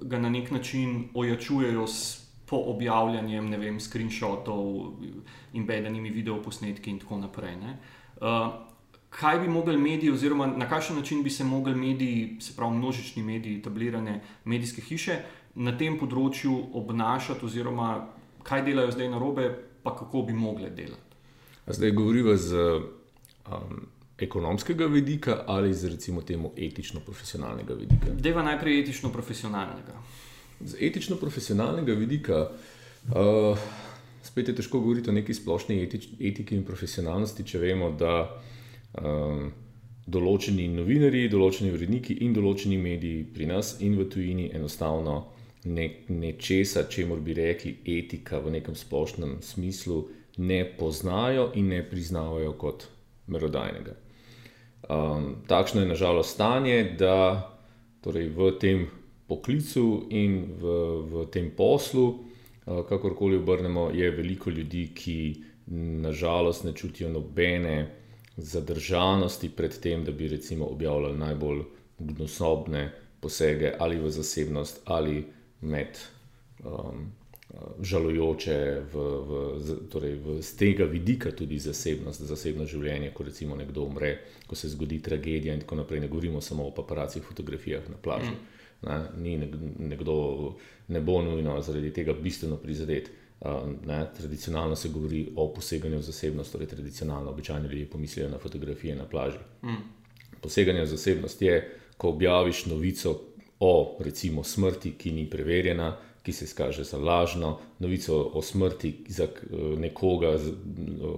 ga 0.00 0.18
na 0.18 0.30
nek 0.30 0.50
način 0.50 1.08
ojačujejo 1.14 1.86
s. 1.86 2.22
Po 2.46 2.60
objavljanju, 2.70 3.40
ne 3.42 3.58
vem, 3.58 3.80
screenshotov, 3.82 4.92
embedenimi 5.50 6.12
videoposnetki, 6.14 6.92
in 6.94 7.00
tako 7.02 7.16
naprej. 7.18 7.56
Uh, 8.20 8.54
kaj 9.20 9.38
bi 9.40 9.48
mogli 9.48 9.76
mediji, 9.76 10.10
oziroma 10.10 10.46
na 10.46 10.68
kakšen 10.68 10.96
način 10.96 11.22
bi 11.22 11.30
se 11.30 11.44
mogli 11.44 11.74
mediji, 11.74 12.36
se 12.40 12.52
pravi 12.56 12.76
množični 12.76 13.22
mediji, 13.22 13.58
etablirane 13.58 14.20
medijske 14.44 14.82
hiše 14.82 15.18
na 15.54 15.72
tem 15.78 15.96
področju 15.98 16.56
obnašati, 16.76 17.44
oziroma 17.44 17.90
kaj 18.44 18.64
delajo 18.66 18.92
zdaj 18.92 19.08
na 19.10 19.18
robe, 19.18 19.48
pa 19.82 19.94
kako 19.96 20.22
bi 20.28 20.36
mogli 20.36 20.70
delati. 20.70 21.02
Zdaj 21.66 21.90
govorimo 21.90 22.36
z 22.36 22.60
um, 22.76 23.86
ekonomskega 24.18 24.86
vidika 24.86 25.42
ali 25.46 25.74
z 25.74 25.88
recimo 25.96 26.22
temu 26.22 26.52
etično-profesionalnega 26.56 27.74
vidika. 27.74 28.12
Deva 28.12 28.42
najprej 28.42 28.82
etično-profesionalnega. 28.82 29.96
Z 30.60 30.76
etično-profesionalnega 30.80 31.96
vidika. 31.96 32.48
Uh, 33.08 33.58
Spet 34.26 34.48
je 34.48 34.56
težko 34.58 34.80
govoriti 34.80 35.10
o 35.10 35.14
neki 35.14 35.34
splošni 35.34 35.76
etič, 35.84 36.08
etiki 36.18 36.56
in 36.56 36.64
profesionalnosti, 36.66 37.44
če 37.46 37.60
vemo, 37.62 37.92
da 37.94 38.26
um, 39.02 39.52
določeni 40.06 40.68
novinari, 40.70 41.26
določeni 41.28 41.72
uredniki 41.74 42.20
in 42.24 42.34
določeni 42.36 42.78
mediji 42.78 43.24
pri 43.34 43.48
nas 43.50 43.76
in 43.80 43.96
v 43.98 44.06
tujini 44.10 44.50
enostavno 44.54 45.16
nečesa, 45.66 46.84
ne 46.84 46.90
čemu 46.90 47.16
bi 47.26 47.34
rekli 47.34 47.76
etika 47.84 48.38
v 48.38 48.54
nekem 48.54 48.74
splošnem 48.78 49.40
smislu, 49.42 50.04
ne 50.38 50.64
poznajo 50.78 51.50
in 51.54 51.72
ne 51.74 51.82
priznavajo 51.82 52.52
kot 52.52 52.86
merodajnega. 53.26 53.96
Um, 54.86 55.42
takšno 55.48 55.82
je 55.82 55.90
nažalost 55.90 56.36
stanje, 56.36 56.94
da 56.98 57.50
torej 58.04 58.30
v 58.30 58.52
tem 58.60 58.86
poklicu 59.26 60.06
in 60.14 60.54
v, 60.60 60.76
v 61.10 61.26
tem 61.34 61.50
poslu, 61.50 62.06
uh, 62.06 62.84
kakorkoli 62.86 63.40
obrnemo, 63.40 63.90
je 63.90 64.10
veliko 64.14 64.50
ljudi, 64.54 64.92
ki 64.94 65.18
nažalost 66.06 66.62
ne 66.64 66.70
čutijo 66.78 67.10
nobene 67.10 68.05
zadržanosti 68.36 69.48
pred 69.48 69.78
tem, 69.80 70.04
da 70.04 70.12
bi 70.12 70.28
recimo 70.28 70.66
objavljali 70.66 71.18
najbolj 71.18 71.62
gnosobne 71.98 72.92
posege 73.20 73.72
ali 73.78 73.98
v 73.98 74.10
zasebnost 74.10 74.80
ali 74.84 75.24
med 75.60 75.98
um, 76.64 77.12
žalujoče, 77.80 78.82
v, 78.92 78.96
v, 78.96 79.76
torej 79.88 80.14
v, 80.20 80.42
z 80.42 80.56
tega 80.58 80.84
vidika 80.84 81.30
tudi 81.32 81.58
zasebnost, 81.62 82.26
zasebno 82.26 82.66
življenje, 82.68 83.12
ko 83.14 83.24
recimo 83.24 83.56
nekdo 83.56 83.86
umre, 83.86 84.18
ko 84.46 84.58
se 84.58 84.68
zgodi 84.72 84.98
tragedija 85.02 85.54
in 85.54 85.62
tako 85.64 85.80
naprej. 85.80 86.02
Ne 86.04 86.10
govorimo 86.12 86.40
samo 86.40 86.66
o 86.66 86.74
paparacih, 86.74 87.22
fotografijah 87.24 87.88
na 87.88 87.96
plaži. 88.02 88.34
Mm. 88.34 88.52
Ne, 88.86 88.96
ni 89.16 89.36
nekdo 89.88 90.56
ne 90.92 91.00
bo 91.00 91.22
nujno 91.24 91.56
zaradi 91.64 91.92
tega 91.96 92.12
bistveno 92.12 92.58
prizadet. 92.60 93.08
Ne, 93.86 94.06
tradicionalno 94.16 94.76
se 94.76 94.88
govori 94.88 95.28
o 95.36 95.52
poseganju 95.52 95.98
v 95.98 96.02
zasebnost, 96.02 96.52
torej 96.52 96.68
tradicionalno, 96.68 97.30
običajno 97.30 97.68
ljudje 97.68 97.90
pomislijo 97.90 98.28
na 98.28 98.38
fotografije 98.38 98.96
na 98.96 99.04
plaži. 99.04 99.38
Mm. 99.62 99.82
Poseganje 100.40 100.82
v 100.82 100.86
zasebnost 100.86 101.42
je, 101.42 101.58
ko 101.96 102.08
objaviš 102.08 102.66
novico 102.66 103.20
o 103.60 103.98
recimo 104.00 104.44
smrti, 104.44 104.94
ki 104.98 105.12
ni 105.12 105.30
preverjena, 105.30 105.96
ki 106.22 106.32
se 106.32 106.44
izkaže 106.44 106.84
za 106.84 106.98
lažno, 106.98 107.58
novico 107.78 108.16
o 108.34 108.42
smrti 108.42 108.94
za 109.08 109.24
eh, 109.24 109.56
nekoga, 109.78 110.38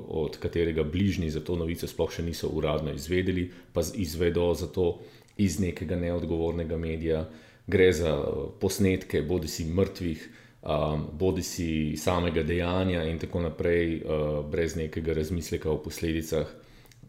od 0.08 0.36
katerega 0.38 0.82
bližnji 0.82 1.30
za 1.30 1.40
to 1.40 1.56
novico 1.56 1.86
sploh 1.86 2.12
še 2.12 2.22
niso 2.22 2.50
uradno 2.52 2.92
izvedeli, 2.92 3.50
pa 3.72 3.82
izvedo 3.94 4.52
za 4.54 4.66
to 4.66 4.98
iz 5.36 5.60
nekega 5.60 5.96
neodgovornega 5.96 6.76
medija. 6.76 7.28
Gre 7.66 7.92
za 7.92 8.12
eh, 8.18 8.44
posnetke, 8.60 9.22
bodi 9.22 9.48
si 9.48 9.64
mrtvih, 9.64 10.28
um, 10.62 11.06
bodi 11.12 11.42
si 11.42 11.96
samega 11.96 12.42
dejanja, 12.42 13.04
in 13.04 13.18
tako 13.18 13.40
naprej, 13.40 14.02
uh, 14.02 14.40
brez 14.50 14.76
nekega 14.76 15.14
razmisleka 15.14 15.70
o 15.70 15.78
posledicah 15.82 16.46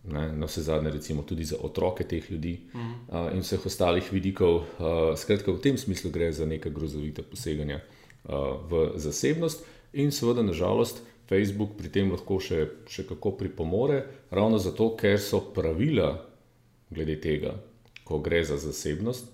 ne, 0.03 0.31
na 0.31 0.45
vse 0.45 0.61
zadnje, 0.61 0.91
recimo 0.91 1.23
tudi 1.23 1.43
za 1.43 1.57
otroke 1.61 2.03
teh 2.03 2.31
ljudi 2.31 2.59
mm. 2.73 2.79
uh, 3.07 3.33
in 3.33 3.41
vseh 3.41 3.65
ostalih 3.65 4.13
vidikov. 4.13 4.55
Uh, 4.55 5.17
skratka, 5.17 5.51
v 5.51 5.61
tem 5.61 5.77
smislu 5.77 6.11
gre 6.11 6.31
za 6.31 6.45
neka 6.45 6.69
grozovita 6.69 7.23
poseganja 7.23 7.79
uh, 7.79 8.57
v 8.69 8.91
zasebnost 8.95 9.65
in 9.93 10.11
seveda, 10.11 10.43
nažalost, 10.43 11.01
Facebook 11.29 11.77
pri 11.77 11.91
tem 11.93 12.09
lahko 12.09 12.39
še, 12.41 12.85
še 12.89 13.05
kako 13.05 13.35
pripomore, 13.37 14.01
ravno 14.33 14.57
zato, 14.57 14.95
ker 14.97 15.19
so 15.21 15.43
pravila 15.53 16.15
glede 16.89 17.19
tega, 17.21 17.53
ko 18.03 18.17
gre 18.17 18.41
za 18.43 18.57
zasebnost. 18.57 19.29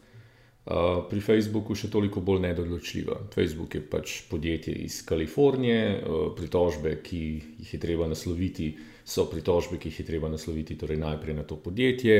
Uh, 0.65 1.05
pri 1.05 1.21
Facebooku 1.21 1.75
še 1.77 1.91
toliko 1.93 2.23
bolj 2.25 2.41
nedoločljiva. 2.47 3.19
Facebook 3.33 3.75
je 3.77 3.83
pač 3.85 4.23
podjetje 4.29 4.73
iz 4.87 5.03
Kalifornije, 5.05 5.81
uh, 6.01 6.27
pritožbe, 6.33 6.97
ki 7.05 7.21
jih 7.61 7.73
je 7.77 7.79
treba 7.79 8.07
nasloviti, 8.09 8.71
uh, 8.73 8.95
so 9.05 9.27
pritožbe, 9.29 9.77
ki 9.77 9.89
jih 9.89 9.99
je 9.99 10.05
treba 10.05 10.29
nasloviti 10.29 10.77
torej 10.77 10.97
najprej 10.97 11.35
na 11.37 11.43
to 11.43 11.55
podjetje, 11.55 12.17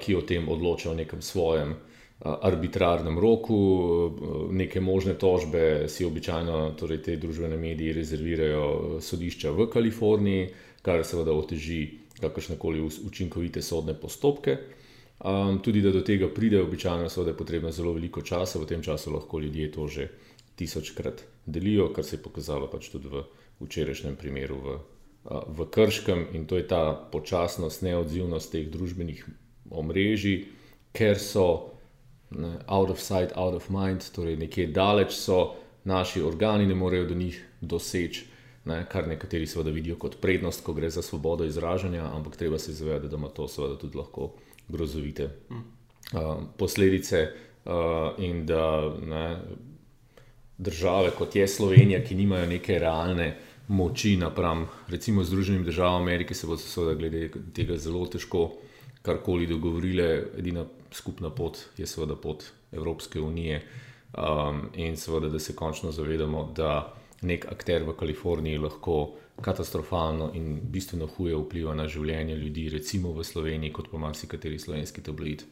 ki 0.00 0.14
o 0.14 0.22
tem 0.22 0.48
odloča 0.48 0.92
v 0.92 1.02
nekem 1.02 1.22
svojem 1.22 1.74
arbitrarnem 2.20 3.18
roku. 3.18 3.58
Neke 4.52 4.80
možne 4.80 5.16
tožbe 5.18 5.88
si 5.88 6.04
običajno 6.06 6.76
torej 6.78 7.02
te 7.02 7.16
družbene 7.16 7.58
medije 7.58 7.96
rezervirajo 7.98 9.00
sodišča 9.02 9.50
v 9.50 9.66
Kaliforniji, 9.72 10.50
kar 10.82 11.02
seveda 11.04 11.34
oteži 11.34 11.98
kakršne 12.20 12.56
koli 12.60 12.80
učinkovite 12.80 13.62
sodne 13.62 13.96
postopke. 13.96 14.56
Um, 15.20 15.58
tudi 15.62 15.82
da 15.82 15.90
do 15.92 16.00
tega 16.00 16.28
pride, 16.28 16.62
običajno 16.62 17.08
je 17.26 17.36
potrebno 17.36 17.70
zelo 17.70 17.92
veliko 17.92 18.22
časa, 18.22 18.58
v 18.58 18.66
tem 18.66 18.82
času 18.82 19.12
lahko 19.12 19.38
ljudje 19.38 19.72
to 19.72 19.88
že 19.88 20.08
tisočkrat 20.56 21.24
delijo, 21.46 21.92
kar 21.92 22.04
se 22.04 22.16
je 22.16 22.22
pokazalo 22.22 22.70
pač 22.70 22.88
tudi 22.88 23.08
v 23.08 23.24
včerajšnjem 23.60 24.16
primeru 24.16 24.56
v 24.56 24.78
v 25.24 25.66
Krškem 25.70 26.32
in 26.32 26.46
to 26.46 26.56
je 26.56 26.66
ta 26.66 26.96
počasnost, 27.12 27.82
neodzivnost 27.82 28.52
teh 28.52 28.68
družbenih 28.72 29.24
omrežij, 29.70 30.48
ker 30.96 31.18
so 31.20 31.76
ne, 32.30 32.56
out 32.66 32.90
of 32.90 33.00
sight, 33.00 33.36
out 33.36 33.54
of 33.54 33.68
mind, 33.68 34.08
torej 34.14 34.38
nekje 34.40 34.70
daleč 34.72 35.12
so, 35.12 35.56
naši 35.84 36.22
organi 36.22 36.66
ne 36.66 36.74
morejo 36.74 37.12
do 37.12 37.14
njih 37.14 37.36
doseči. 37.60 38.26
Ne, 38.64 38.84
kar 38.88 39.08
nekateri 39.08 39.46
seveda 39.48 39.72
vidijo 39.72 39.96
kot 39.96 40.18
prednost, 40.20 40.60
ko 40.64 40.74
gre 40.76 40.90
za 40.90 41.02
svobodo 41.02 41.44
izražanja, 41.48 42.04
ampak 42.12 42.36
treba 42.36 42.58
se 42.58 42.72
zavedati, 42.72 43.08
da 43.08 43.16
ima 43.16 43.28
to 43.28 43.48
seveda 43.48 43.78
tudi 43.80 43.96
lahko 43.96 44.34
grozovite 44.70 45.28
uh, 45.50 46.42
posledice 46.56 47.26
uh, 47.64 47.72
in 48.18 48.46
da 48.46 48.94
ne, 49.02 49.40
države 50.58 51.10
kot 51.18 51.36
je 51.36 51.48
Slovenija, 51.48 52.04
ki 52.04 52.14
nimajo 52.14 52.46
neke 52.46 52.78
realne 52.78 53.36
moči 53.68 54.16
napram, 54.16 54.66
recimo 54.88 55.24
Združenim 55.24 55.64
državam 55.64 56.02
Amerike, 56.02 56.34
se 56.34 56.46
bo 56.46 56.56
seveda 56.56 56.94
glede 56.94 57.30
tega 57.54 57.76
zelo 57.76 58.06
težko 58.06 58.50
karkoli 59.02 59.46
dogovorile. 59.46 60.24
Edina 60.38 60.64
skupna 60.92 61.30
pot 61.30 61.58
je 61.78 61.86
seveda 61.86 62.16
pot 62.16 62.44
Evropske 62.72 63.20
unije 63.20 63.62
um, 64.18 64.66
in 64.74 64.96
seveda, 64.96 65.28
da 65.28 65.38
se 65.38 65.56
končno 65.56 65.92
zavedamo, 65.92 66.52
da 66.56 66.94
nek 67.22 67.46
akter 67.52 67.84
v 67.86 67.94
Kaliforniji 67.96 68.58
lahko 68.58 69.14
katastrofalno 69.42 70.30
in 70.34 70.60
bistveno 70.72 71.08
huje 71.16 71.36
vpliva 71.36 71.74
na 71.74 71.88
življenje 71.88 72.36
ljudi, 72.36 72.68
recimo 72.68 73.14
v 73.16 73.24
Sloveniji, 73.24 73.72
kot 73.72 73.90
pa 73.92 73.98
marsikateri 73.98 74.58
slovenski 74.58 75.02
tabloid. 75.02 75.46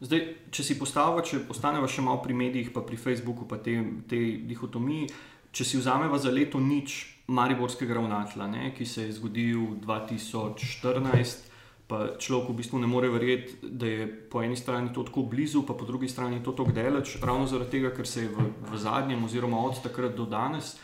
Zdaj, 0.00 0.22
če 0.52 0.62
si 0.62 0.76
postavimo, 0.76 1.22
če 1.24 1.46
ostanemo 1.52 1.88
še 1.88 2.04
malo 2.04 2.20
pri 2.24 2.36
medijih, 2.36 2.68
pa 2.74 2.82
pri 2.84 2.98
Facebooku, 3.00 3.48
pa 3.48 3.56
te, 3.56 3.78
te 4.08 4.18
dihotomiji, 4.44 5.08
če 5.56 5.64
si 5.64 5.80
vzamemo 5.80 6.18
za 6.20 6.32
leto 6.32 6.60
nič, 6.60 7.16
mariborskega 7.26 7.96
ravnatelja, 7.96 8.46
ne, 8.46 8.70
ki 8.76 8.86
se 8.86 9.06
je 9.06 9.16
zgodil 9.16 9.80
2014. 9.82 11.52
Pa 11.86 12.18
človek 12.18 12.50
v 12.50 12.56
bistvu 12.58 12.80
ne 12.82 12.88
more 12.90 13.08
verjeti, 13.08 13.60
da 13.62 13.86
je 13.86 14.06
po 14.30 14.42
eni 14.42 14.58
strani 14.58 14.90
to 14.94 15.04
tako 15.06 15.22
blizu, 15.30 15.62
pa 15.62 15.74
po 15.78 15.86
drugi 15.86 16.10
strani 16.10 16.42
to 16.42 16.50
tako 16.50 16.74
daleč, 16.74 17.14
ravno 17.22 17.46
zaradi 17.46 17.78
tega, 17.78 17.92
ker 17.94 18.08
se 18.10 18.24
je 18.26 18.30
v, 18.34 18.46
v 18.66 18.80
zadnjem, 18.82 19.22
oziroma 19.22 19.60
od 19.62 19.78
takrat 19.84 20.16
do 20.18 20.26
danes, 20.26 20.74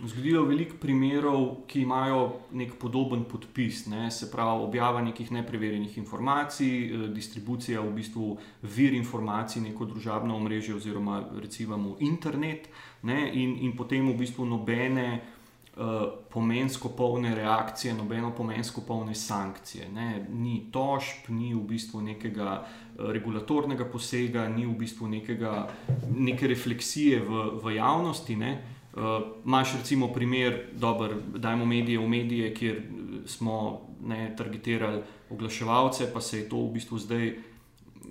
zgodilo 0.00 0.44
veliko 0.44 0.76
primerov, 0.80 1.66
ki 1.68 1.82
imajo 1.82 2.22
nek 2.52 2.74
podoben 2.80 3.24
podpis, 3.24 3.86
ne, 3.86 4.10
se 4.10 4.30
pravi 4.30 4.64
objava 4.64 5.02
nekih 5.02 5.32
nepreverjenih 5.32 5.98
informacij, 5.98 6.72
eh, 6.84 7.08
distribucija 7.08 7.80
v 7.80 7.92
bistvu 7.92 8.38
vir 8.62 8.94
informacij, 8.94 9.62
neko 9.62 9.84
družabno 9.84 10.36
omrežje 10.36 10.74
oziroma 10.74 11.22
recimo 11.40 11.96
internet, 12.00 12.68
ne, 13.02 13.30
in, 13.32 13.56
in 13.60 13.76
potem 13.76 14.08
v 14.08 14.18
bistvu 14.18 14.44
nobene. 14.44 15.20
Eh, 15.76 16.08
pomensko 16.30 16.88
polne 16.88 17.34
reakcije, 17.34 17.94
nobeno 17.94 18.30
pomensko 18.36 18.80
polne 18.80 19.14
sankcije. 19.14 19.88
Ne. 19.88 20.26
Ni 20.28 20.66
tožb, 20.72 21.30
ni 21.32 21.54
v 21.54 21.62
bistvu 21.64 22.02
nekega 22.02 22.58
eh, 22.60 23.12
regulatornega 23.12 23.86
posega, 23.88 24.48
ni 24.48 24.66
v 24.66 24.74
bistvu 24.76 25.08
nekega, 25.08 25.70
neke 26.12 26.46
refleksije 26.46 27.22
v, 27.24 27.46
v 27.64 27.74
javnosti. 27.76 28.36
Ne. 28.36 28.52
Uh, 28.92 29.02
Máš 29.44 29.74
recimo 29.78 30.12
primer, 30.12 30.66
da 31.36 31.52
imamo 31.52 31.64
medije 31.66 31.98
v 31.98 32.08
medije, 32.08 32.54
kjer 32.54 32.82
smo 33.26 33.80
ne 34.04 34.34
targetirali 34.36 35.02
oglaševalce, 35.30 36.12
pa 36.12 36.20
se 36.20 36.38
je 36.38 36.48
to 36.48 36.56
v 36.56 36.72
bistvu 36.72 36.98
zdaj, 36.98 37.38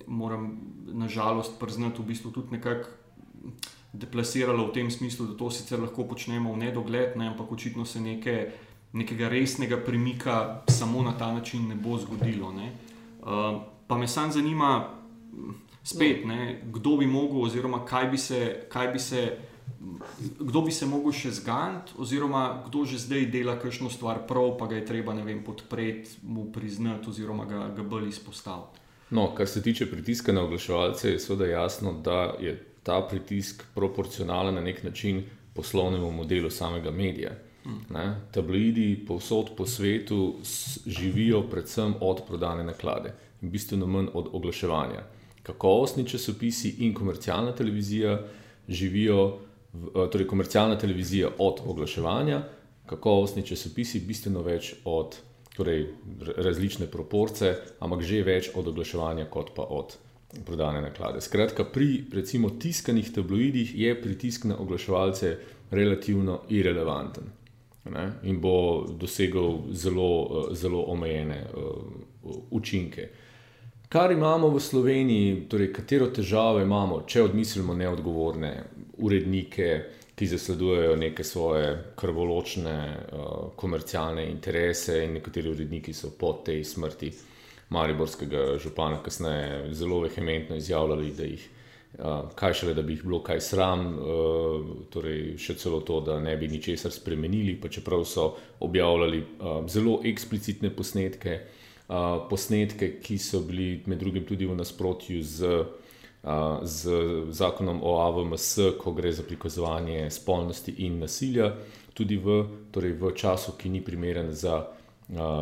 moram 0.08 0.58
nažalost 0.88 1.60
priznati, 1.60 2.02
v 2.02 2.06
bistvu 2.06 2.32
tudi 2.32 2.52
nekako 2.52 2.90
deplasiralo 3.94 4.68
v 4.68 4.74
tem 4.74 4.92
smislu, 4.92 5.28
da 5.28 5.38
to 5.38 5.52
sicer 5.52 5.80
lahko 5.80 6.04
počnemo 6.08 6.54
v 6.54 6.58
nedogled, 6.58 7.18
ne, 7.18 7.28
ampak 7.28 7.52
očitno 7.52 7.86
se 7.86 8.02
neke, 8.02 8.52
nekega 8.94 9.30
resnega 9.30 9.78
premika 9.78 10.64
samo 10.70 11.04
na 11.04 11.14
ta 11.18 11.34
način 11.34 11.68
ne 11.68 11.76
bo 11.76 11.98
zgodilo. 11.98 12.52
Ne. 12.52 12.74
Uh, 13.22 13.62
pa 13.88 13.98
me 13.98 14.08
sam 14.08 14.32
zanima, 14.32 14.98
spet, 15.84 16.26
ne, 16.26 16.62
kdo 16.74 16.98
bi 16.98 17.06
mogel, 17.06 17.44
oziroma 17.44 17.86
kaj 17.86 18.10
bi 18.10 18.18
se. 18.18 18.66
Kaj 18.70 18.88
bi 18.88 19.00
se 19.00 19.38
Kdo 20.40 20.62
bi 20.62 20.72
se 20.72 20.86
lahko 20.86 21.12
še 21.12 21.32
zganil, 21.32 21.96
oziroma 21.98 22.64
kdo 22.68 22.86
že 22.86 23.00
zdaj 23.02 23.26
dela 23.34 23.56
kakšno 23.60 23.90
stvar 23.90 24.28
prav, 24.28 24.54
pa 24.60 24.68
ga 24.70 24.78
je 24.78 24.86
treba 24.86 25.14
vem, 25.14 25.44
podpreti, 25.44 26.22
mu 26.22 26.52
priznati, 26.54 27.10
oziroma 27.10 27.46
ga, 27.46 27.68
ga 27.76 27.84
bolj 27.84 28.10
izpostaviti. 28.10 28.82
No, 29.12 29.32
kar 29.36 29.48
se 29.48 29.62
tiče 29.62 29.90
pritiska 29.92 30.32
na 30.32 30.44
oglaševalce, 30.46 31.12
je 31.12 31.20
seveda 31.20 31.50
jasno, 31.50 31.94
da 31.94 32.36
je 32.40 32.56
ta 32.84 33.02
pritisk 33.10 33.64
proporcionalen 33.76 34.56
na 34.56 34.62
nek 34.62 34.84
način 34.84 35.24
poslovnemu 35.54 36.12
modelu 36.12 36.50
samega 36.50 36.92
medija. 36.92 37.32
Ne? 37.90 38.06
Tabloidi 38.32 39.04
povsod 39.08 39.52
po 39.58 39.66
svetu 39.66 40.36
živijo 40.86 41.44
predvsem 41.50 41.94
od 42.02 42.22
prodane 42.28 42.64
naklade. 42.64 43.14
in 43.42 43.50
bistveno 43.50 43.88
manj 43.88 44.08
od 44.14 44.28
oglaševanja. 44.32 45.04
Kakovostni 45.44 46.08
časopisi 46.08 46.70
in 46.70 46.94
komercialna 46.94 47.56
televizija 47.56 48.20
živijo, 48.68 49.40
torej 50.12 50.28
komercialna 50.28 50.78
televizija 50.78 51.30
od 51.38 51.62
oglaševanja, 51.66 52.42
kakovostni 52.86 53.44
časopisi 53.48 54.00
bistveno 54.00 54.42
več 54.44 54.74
od 54.86 55.18
torej 55.56 55.86
različne 56.38 56.88
proporce, 56.92 57.56
ampak 57.80 58.04
že 58.08 58.24
več 58.24 58.52
od 58.56 58.68
oglaševanja, 58.68 59.28
kot 59.32 59.54
pa 59.56 59.68
od 59.68 59.98
prodane 60.46 60.82
naklade. 60.82 61.22
Skratka, 61.22 61.64
pri 61.64 62.06
recimo 62.14 62.50
tiskanih 62.50 63.12
tabloidih 63.14 63.74
je 63.80 64.02
pritisk 64.02 64.46
na 64.46 64.58
oglaševalce 64.58 65.36
relativno 65.72 66.42
irrelevanten 66.50 67.24
ne? 67.92 68.12
in 68.24 68.40
bo 68.42 68.86
dosegel 69.00 69.58
zelo, 69.72 70.48
zelo 70.52 70.86
omejene 70.88 71.44
uh, 71.44 72.34
učinke. 72.52 73.10
Kar 73.92 74.12
imamo 74.12 74.48
v 74.50 74.60
Sloveniji, 74.60 75.48
torej 75.52 75.74
katero 75.74 76.08
težavo 76.08 76.62
imamo, 76.64 77.02
če 77.08 77.26
odmislimo 77.26 77.74
neodgovorne 77.76 78.52
urednike, 79.02 79.68
ki 80.16 80.28
zasledujejo 80.28 80.96
neke 81.00 81.24
svoje 81.26 81.72
krvoločne 81.98 82.76
uh, 82.94 83.30
komercialne 83.58 84.28
interese, 84.30 85.00
in 85.06 85.16
nekateri 85.18 85.50
uredniki 85.50 85.94
so 85.98 86.12
po 86.18 86.36
tej 86.46 86.64
smrti 86.68 87.10
Mariborskega 87.72 88.60
župana 88.62 89.00
kasneje 89.04 89.74
zelo 89.74 90.02
vehementno 90.04 90.56
izjavljali, 90.60 91.14
da 91.18 91.26
jih, 91.26 91.48
uh, 91.98 92.30
kaj 92.36 92.54
šele, 92.60 92.76
da 92.78 92.84
bi 92.86 93.00
jih 93.00 93.06
bilo 93.08 93.22
kaj 93.26 93.42
sram, 93.42 93.88
uh, 93.96 94.70
torej 94.94 95.40
še 95.42 95.58
celo 95.58 95.82
to, 95.88 96.02
da 96.06 96.20
ne 96.20 96.36
bi 96.38 96.52
ničesar 96.52 96.94
spremenili, 96.94 97.58
pa 97.62 97.72
čeprav 97.72 98.06
so 98.06 98.34
objavljali 98.60 99.24
uh, 99.24 99.64
zelo 99.72 100.02
eksplicitne 100.06 100.76
posnetke, 100.76 101.42
posnetke, 102.30 102.88
ki 103.04 103.18
so 103.20 103.42
bili 103.44 103.82
med 103.92 104.00
drugim 104.00 104.24
tudi 104.24 104.46
v 104.48 104.56
nasprotju 104.56 105.24
z 105.28 105.50
z 106.64 106.90
zakonom 107.30 107.80
o 107.84 107.98
AVMS, 108.02 108.58
ko 108.78 108.92
gre 108.92 109.14
za 109.14 109.24
prikazovanje 109.24 110.10
spolnosti 110.10 110.74
in 110.78 111.00
nasilja, 111.00 111.56
tudi 111.94 112.18
v, 112.18 112.44
torej 112.72 112.94
v 112.94 113.14
času, 113.16 113.58
ki 113.58 113.70
ni 113.70 113.82
primeren 113.82 114.30
za, 114.34 114.68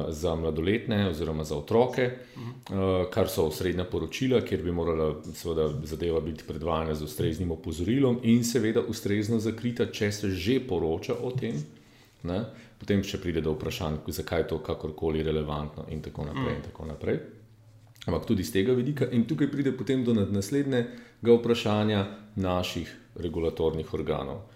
za 0.09 0.35
mladoletne 0.35 1.09
oziroma 1.09 1.43
za 1.43 1.57
otroke, 1.57 2.09
kar 3.11 3.27
so 3.29 3.49
osrednja 3.51 3.83
poročila, 3.83 4.39
kjer 4.41 4.63
bi 4.63 4.71
morala 4.71 5.09
seveda 5.33 5.67
zadeva 5.83 6.21
biti 6.23 6.47
predvajana 6.47 6.95
z 6.95 7.03
ustreznim 7.03 7.51
opozorilom 7.51 8.21
in 8.23 8.43
seveda 8.43 8.81
ustrezno 8.81 9.39
zakrita, 9.39 9.91
če 9.91 10.11
se 10.11 10.31
že 10.31 10.61
poroča 10.67 11.19
o 11.21 11.31
tem. 11.35 11.59
Ne? 12.23 12.39
Potem 12.79 13.03
še 13.03 13.19
pride 13.19 13.43
do 13.43 13.51
vprašanj, 13.51 13.99
zakaj 14.07 14.41
je 14.41 14.47
to 14.47 14.61
kakorkoli 14.63 15.23
relevantno, 15.23 15.85
in 15.91 16.01
tako 16.01 16.23
naprej. 16.31 16.55
In 16.55 16.63
tako 16.63 16.87
naprej 16.87 17.19
ampak 18.05 18.25
tudi 18.25 18.43
z 18.43 18.51
tega 18.51 18.73
vidika. 18.73 19.07
In 19.11 19.25
tukaj 19.27 19.51
pride 19.51 19.71
potem 19.77 20.03
do 20.03 20.13
naslednjega 20.13 21.35
vprašanja 21.39 22.05
naših 22.35 22.95
regulatornih 23.15 23.93
organov. 23.93 24.47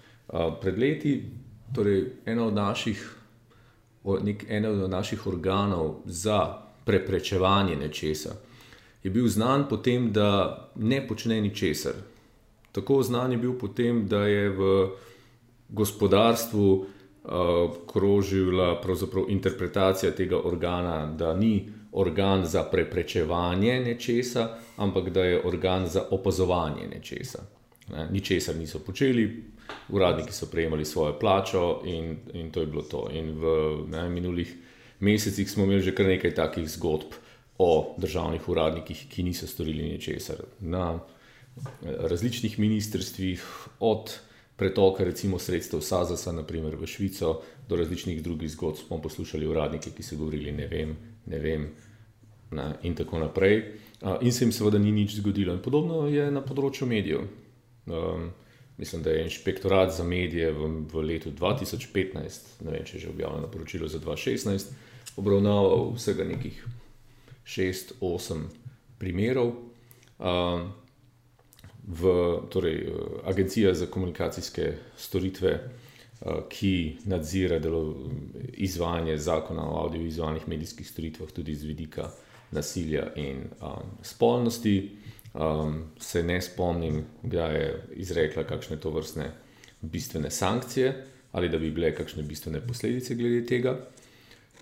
Pred 0.62 0.78
leti, 0.80 1.18
torej 1.76 2.24
ena 2.26 2.48
od 2.48 2.54
naših, 2.54 3.04
nek, 4.24 4.46
ena 4.50 4.70
od 4.70 4.90
naših 4.90 5.28
organov 5.28 6.02
za 6.06 6.40
preprečevanje 6.86 7.76
nečesa 7.76 8.36
je 9.04 9.12
bil 9.12 9.28
znan 9.28 9.68
po 9.70 9.78
tem, 9.78 10.12
da 10.12 10.72
ne 10.76 11.08
počne 11.08 11.42
ničesar. 11.42 11.94
Tako 12.72 13.04
znan 13.04 13.32
je 13.32 13.38
bil 13.38 13.54
potem, 13.60 14.08
da 14.08 14.24
je 14.26 14.50
v 14.50 14.90
gospodarstvu 15.70 16.68
uh, 16.74 16.86
krožila 17.88 18.82
interpretacija 19.28 20.12
tega 20.12 20.40
organa, 20.44 21.06
da 21.06 21.34
ni 21.34 21.70
organ 21.94 22.46
za 22.46 22.64
preprečevanje 22.64 23.80
nečesa, 23.86 24.58
ampak 24.78 25.10
da 25.10 25.24
je 25.24 25.42
organ 25.46 25.88
za 25.88 26.04
opazovanje 26.12 26.88
nečesa. 26.88 27.44
Ne, 27.92 28.08
ničesar 28.12 28.56
niso 28.56 28.80
počeli, 28.80 29.44
uradniki 29.90 30.34
so 30.34 30.48
prejemali 30.52 30.86
svojo 30.86 31.20
plačo 31.20 31.82
in, 31.86 32.18
in 32.34 32.52
to 32.52 32.60
je 32.60 32.66
bilo 32.66 32.82
to. 32.82 33.10
In 33.12 33.32
v 33.40 33.46
ne, 33.92 34.10
minulih 34.10 34.56
mesecih 35.00 35.52
smo 35.52 35.64
imeli 35.64 35.82
že 35.82 35.96
kar 35.96 36.06
nekaj 36.06 36.36
takih 36.36 36.70
zgodb 36.70 37.14
o 37.58 37.96
državnih 37.98 38.50
uradnikih, 38.50 39.06
ki 39.10 39.24
niso 39.24 39.48
storili 39.48 39.84
ničesar. 39.84 40.42
Na 40.60 41.00
različnih 41.84 42.60
ministrstvih, 42.60 43.44
od 43.80 44.20
pretoka 44.56 45.04
recimo 45.04 45.40
sredstev 45.40 45.82
SAZAS-a, 45.82 46.32
naprimer 46.32 46.76
v 46.76 46.88
Švico, 46.88 47.42
do 47.70 47.76
različnih 47.76 48.24
drugih 48.24 48.52
zgodb 48.52 48.78
smo 48.78 49.02
poslušali 49.02 49.48
uradnike, 49.48 49.92
ki 49.92 50.04
so 50.04 50.18
govorili: 50.18 50.52
Ne 50.52 50.68
vem, 50.68 50.96
ne 51.26 51.40
vem, 51.40 51.68
ne, 52.52 52.68
in 52.84 52.96
tako 52.96 53.20
naprej. 53.20 53.64
In 54.22 54.32
se 54.32 54.44
jim 54.44 54.52
seveda 54.52 54.80
ni 54.80 54.92
nič 54.92 55.16
zgodilo. 55.16 55.54
In 55.54 55.62
podobno 55.64 56.08
je 56.12 56.28
na 56.32 56.42
področju 56.44 56.88
medijev. 56.88 57.24
Um, 57.88 58.30
mislim, 58.78 59.04
da 59.04 59.14
je 59.14 59.24
inšpektorat 59.24 59.94
za 59.96 60.04
medije 60.04 60.52
v, 60.52 60.70
v 60.92 61.04
letu 61.08 61.32
2015, 61.32 62.64
ne 62.66 62.72
vem, 62.72 62.84
če 62.86 62.98
je 62.98 63.06
že 63.06 63.14
objavljeno 63.14 63.48
poročilo 63.52 63.88
za 63.88 64.00
2016, 64.04 64.74
obravnaval 65.20 65.94
vsega 65.96 66.28
nekih 66.28 66.60
6-8 67.48 68.48
primerov. 69.00 69.54
Um, 70.20 70.72
v, 71.84 72.12
torej, 72.50 72.92
Agencija 73.28 73.74
za 73.74 73.86
komunikacijske 73.92 74.74
storitve 74.98 75.60
ki 76.50 76.98
nadzira 77.06 77.60
delo, 77.60 77.96
izvajanje 78.54 79.18
zakona 79.18 79.64
o 79.70 79.80
audiovizualnih 79.84 80.48
medijskih 80.48 80.88
storitvah, 80.88 81.32
tudi 81.32 81.56
z 81.56 81.68
vidika 81.68 82.10
nasilja 82.52 83.10
in 83.16 83.44
um, 83.62 83.98
spolnosti. 84.02 84.92
Um, 85.34 85.84
se 86.00 86.24
ne 86.24 86.42
spomnim, 86.42 87.04
da 87.24 87.48
je 87.48 87.88
izrekla 87.96 88.44
kakšne 88.44 88.78
to 88.78 88.92
vrstne 88.94 89.32
bistvene 89.82 90.30
sankcije 90.32 91.06
ali 91.32 91.50
da 91.50 91.58
bi 91.58 91.72
bile 91.72 91.90
kakšne 91.96 92.24
bistvene 92.24 92.60
posledice 92.62 93.16
glede 93.16 93.46
tega. 93.46 93.72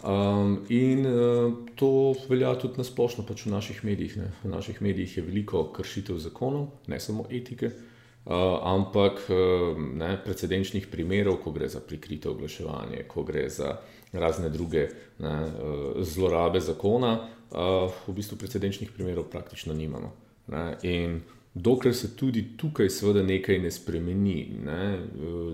Um, 0.03 0.65
in 0.69 1.05
uh, 1.05 1.53
to 1.75 2.15
velja 2.29 2.53
tudi 2.55 2.79
na 2.79 2.83
splošno 2.83 3.25
pač 3.27 3.45
v 3.45 3.51
naših 3.51 3.83
medijih. 3.83 4.15
Ne. 4.17 4.31
V 4.43 4.49
naših 4.49 4.81
medijih 4.81 5.17
je 5.17 5.23
veliko 5.23 5.65
kršitev 5.75 6.17
zakonov, 6.17 6.69
ne 6.87 6.99
samo 6.99 7.25
etike. 7.29 7.65
Uh, 7.65 7.90
ampak 8.25 9.23
uh, 9.29 9.77
ne, 9.77 10.13
precedenčnih 10.25 10.87
primerov, 10.87 11.39
ko 11.43 11.51
gre 11.51 11.69
za 11.69 11.79
prikrito 11.79 12.31
oglaševanje, 12.31 13.03
ko 13.07 13.23
gre 13.23 13.49
za 13.49 13.77
razne 14.13 14.49
druge 14.49 14.87
ne, 15.19 15.35
uh, 15.45 16.03
zlorabe 16.03 16.59
zakona, 16.59 17.19
v 17.51 18.13
bistvu 18.15 18.37
precedenčnih 18.39 18.91
primerov 18.95 19.25
praktično 19.27 19.73
nimamo. 19.75 20.13
Ne, 20.47 20.77
in 20.87 21.17
dokler 21.53 21.95
se 21.95 22.15
tudi 22.15 22.45
tukaj, 22.57 22.87
seveda, 22.89 23.23
nekaj 23.27 23.59
ne 23.59 23.71
spremeni, 23.71 24.53
ne, 24.65 24.85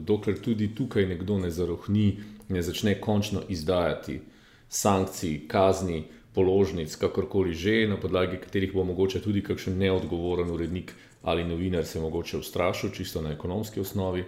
dokler 0.06 0.38
tudi 0.38 0.68
tukaj 0.76 1.08
nekdo 1.10 1.40
ne 1.42 1.50
zarohni, 1.50 2.20
ne 2.50 2.62
začne 2.62 3.00
končno 3.02 3.42
izdajati 3.50 4.20
sankcij, 4.70 5.48
kazni, 5.48 6.04
položnic, 6.34 6.96
kakorkoli 6.96 7.54
že, 7.54 7.88
na 7.90 7.98
podlagi 7.98 8.38
katerih 8.38 8.74
bo 8.74 8.84
mogoče 8.84 9.22
tudi 9.26 9.42
kakšen 9.42 9.78
neodgovoren 9.78 10.52
urednik 10.54 10.94
ali 11.28 11.44
novinar 11.44 11.86
se 11.86 12.00
mogoče 12.00 12.38
ustrašil, 12.38 12.90
čisto 12.90 13.22
na 13.22 13.32
ekonomski 13.32 13.80
osnovi. 13.80 14.24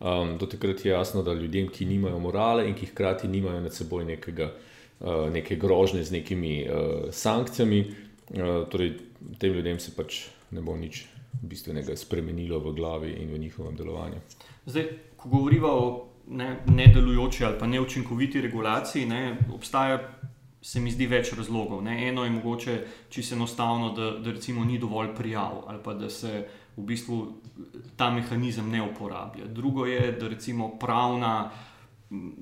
Um, 0.00 0.38
do 0.38 0.46
takrat 0.46 0.84
je 0.84 0.92
jasno, 0.92 1.22
da 1.22 1.32
ljudem, 1.34 1.68
ki 1.68 1.84
nimajo 1.84 2.18
morale 2.18 2.68
in 2.68 2.74
ki 2.74 2.86
hkrati 2.86 3.28
nimajo 3.28 3.60
nad 3.60 3.74
seboj 3.74 4.04
nekega, 4.04 4.52
uh, 5.00 5.26
neke 5.32 5.56
grožnje 5.56 6.04
z 6.04 6.12
nekimi 6.12 6.68
uh, 6.68 7.08
sankcijami, 7.10 7.80
uh, 8.30 8.68
torej 8.70 8.92
tem 9.38 9.52
ljudem 9.52 9.80
se 9.82 9.90
pač 9.96 10.20
ne 10.50 10.62
bo 10.62 10.76
nič 10.76 11.06
bistvenega 11.42 11.96
spremenilo 11.96 12.60
v 12.62 12.76
glavi 12.76 13.16
in 13.22 13.32
v 13.34 13.38
njihovem 13.42 13.74
delovanju. 13.76 14.22
Zdaj, 14.66 14.86
ko 15.16 15.28
govorimo 15.28 15.68
o 15.68 15.88
nedelujoči 16.66 17.42
ne 17.42 17.46
ali 17.46 17.58
pa 17.58 17.66
neučinkoviti 17.66 18.40
regulaciji, 18.40 19.06
ne, 19.06 19.36
obstaja 19.54 19.98
se 20.62 20.80
mi 20.80 20.90
zdi 20.90 21.06
več 21.06 21.32
razlogov. 21.32 21.82
Ne. 21.84 22.08
Eno 22.08 22.24
je 22.24 22.30
mogoče 22.30 22.76
čisto 23.08 23.34
enostavno, 23.34 23.92
da, 23.92 24.10
da 24.18 24.32
recimo 24.32 24.64
ni 24.64 24.78
dovolj 24.78 25.14
prijav 25.14 25.62
ali 25.66 25.82
pa 25.84 25.94
da 25.94 26.10
se 26.10 26.46
v 26.76 26.82
bistvu 26.84 27.18
ta 27.96 28.10
mehanizem 28.10 28.70
ne 28.70 28.82
uporablja. 28.82 29.46
Drugo 29.46 29.86
je, 29.86 30.12
da 30.20 30.28
recimo 30.28 30.68
pravna, 30.78 31.50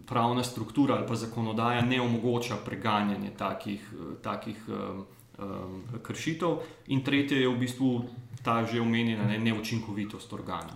pravna 0.07 0.43
struktura 0.43 0.95
ali 0.95 1.07
pa 1.07 1.15
zakonodaja 1.15 1.85
ne 1.87 2.01
omogoča 2.01 2.57
preganjanje 2.65 3.31
takih, 3.39 3.93
takih 4.23 4.65
um, 4.69 5.05
um, 5.39 5.83
kršitev. 6.03 6.59
In 6.87 7.05
tretje 7.05 7.41
je 7.41 7.49
v 7.49 7.59
bistvu 7.59 7.93
ta 8.43 8.65
že 8.65 8.81
omenjena 8.81 9.25
ne, 9.25 9.39
neučinkovitost 9.39 10.33
organa. 10.33 10.75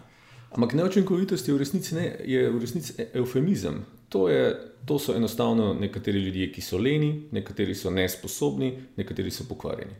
Ampak 0.51 0.73
neučinkovitost 0.75 1.49
je 1.49 1.55
v 1.55 1.59
resnici, 1.59 1.95
ne, 1.95 2.17
je 2.25 2.51
v 2.51 2.61
resnici 2.61 2.95
eufemizem. 3.15 3.83
To, 4.09 4.29
je, 4.29 4.55
to 4.87 4.99
so 4.99 5.15
enostavno 5.17 5.75
nekateri 5.75 6.19
ljudje, 6.19 6.53
ki 6.53 6.65
so 6.65 6.79
leni, 6.81 7.29
nekateri 7.33 7.75
so 7.75 7.91
nesposobni, 7.91 8.73
nekateri 8.97 9.31
so 9.31 9.45
pokvarjeni. 9.49 9.93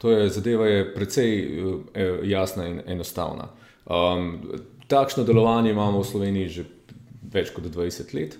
To 0.00 0.10
je 0.10 0.28
zadeva, 0.28 0.66
je 0.66 0.94
precej 0.94 1.34
eh, 1.94 2.18
jasna 2.28 2.66
in 2.68 2.80
enostavna. 2.86 3.50
Um, 3.84 4.40
takšno 4.88 5.24
delovanje 5.24 5.70
imamo 5.70 6.00
v 6.00 6.08
Sloveniji 6.08 6.48
že 6.48 6.64
več 7.32 7.50
kot 7.52 7.64
20 7.68 8.14
let, 8.16 8.38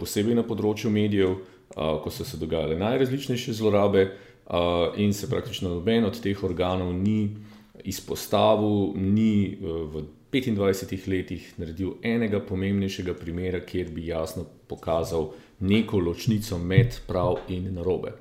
posebej 0.00 0.36
na 0.36 0.44
področju 0.46 0.90
medijev, 0.92 1.36
uh, 1.36 1.98
ko 2.00 2.12
so 2.12 2.24
se 2.24 2.40
dogajale 2.40 2.78
najrazličnejše 2.80 3.52
zlorabe. 3.52 4.08
uh, 4.46 4.94
in 4.96 5.12
se 5.12 5.26
praktično 5.30 5.68
noben 5.68 6.04
od 6.04 6.20
teh 6.20 6.44
organov 6.44 6.92
ni 6.94 7.36
izpostavil, 7.84 8.94
ni 8.94 9.58
uh, 9.60 9.90
v 9.90 10.04
25 10.32 11.08
letih 11.08 11.54
naredil 11.58 11.96
enega 12.02 12.40
pomembnejšega 12.40 13.14
primera, 13.14 13.60
kjer 13.60 13.90
bi 13.94 14.06
jasno 14.06 14.44
pokazal 14.68 15.30
neko 15.60 15.98
ločnico 15.98 16.58
med 16.58 17.00
prav 17.06 17.38
in 17.48 17.74
narobe. 17.74 18.12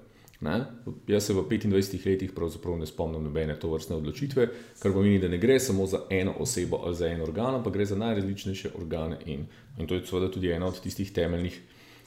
Ne? 0.42 0.66
Jaz 1.08 1.26
se 1.26 1.34
v 1.34 1.42
25 1.50 2.06
letih 2.06 2.32
pravzaprav 2.36 2.78
ne 2.78 2.86
spomnim 2.86 3.24
nobene 3.24 3.56
to 3.60 3.72
vrstne 3.72 3.96
odločitve, 3.96 4.48
kar 4.80 4.94
pomeni, 4.94 5.20
da 5.20 5.28
ne 5.28 5.38
gre 5.38 5.60
samo 5.60 5.86
za 5.86 6.04
eno 6.10 6.36
osebo 6.40 6.82
ali 6.86 6.96
za 6.96 7.08
en 7.08 7.22
organ, 7.22 7.56
ampak 7.56 7.74
gre 7.74 7.86
za 7.86 7.96
najrazličnejše 7.96 8.76
organe. 8.78 9.18
In, 9.26 9.48
in 9.80 9.88
to 9.88 9.96
je 9.96 10.06
seveda 10.06 10.32
tudi 10.32 10.52
ena 10.52 10.68
od 10.68 10.82
tistih 10.82 11.12
temeljnih. 11.12 11.62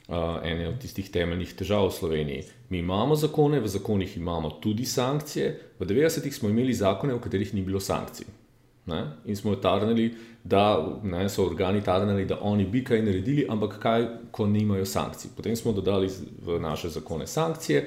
Uh, 0.09 0.15
ene 0.43 0.65
od 0.67 0.79
tistih 0.81 1.05
temeljnih 1.13 1.51
težav 1.53 1.83
v 1.85 1.91
Sloveniji. 1.93 2.43
Mi 2.69 2.79
imamo 2.79 3.15
zakone, 3.15 3.59
v 3.61 3.67
zakonih 3.69 4.17
imamo 4.17 4.49
tudi 4.49 4.85
sankcije. 4.85 5.51
V 5.79 5.85
90-ih 5.85 6.33
smo 6.35 6.49
imeli 6.49 6.73
zakone, 6.73 7.13
v 7.13 7.21
katerih 7.21 7.53
ni 7.53 7.61
bilo 7.61 7.79
sankcij. 7.79 8.25
Ne? 8.89 8.99
In 9.25 9.35
smo 9.35 9.55
tarnali, 9.55 10.09
da 10.43 10.63
ne, 11.03 11.27
so 11.29 11.45
organi 11.45 11.81
tarnali, 11.81 12.25
da 12.25 12.39
oni 12.41 12.65
bi 12.65 12.83
kaj 12.83 13.01
naredili, 13.05 13.45
ampak 13.49 13.77
kaj, 13.79 14.07
ko 14.31 14.47
nimajo 14.47 14.85
sankcij. 14.85 15.31
Potem 15.37 15.55
smo 15.55 15.71
dodali 15.71 16.09
v 16.45 16.59
naše 16.59 16.89
zakone 16.89 17.27
sankcije, 17.27 17.83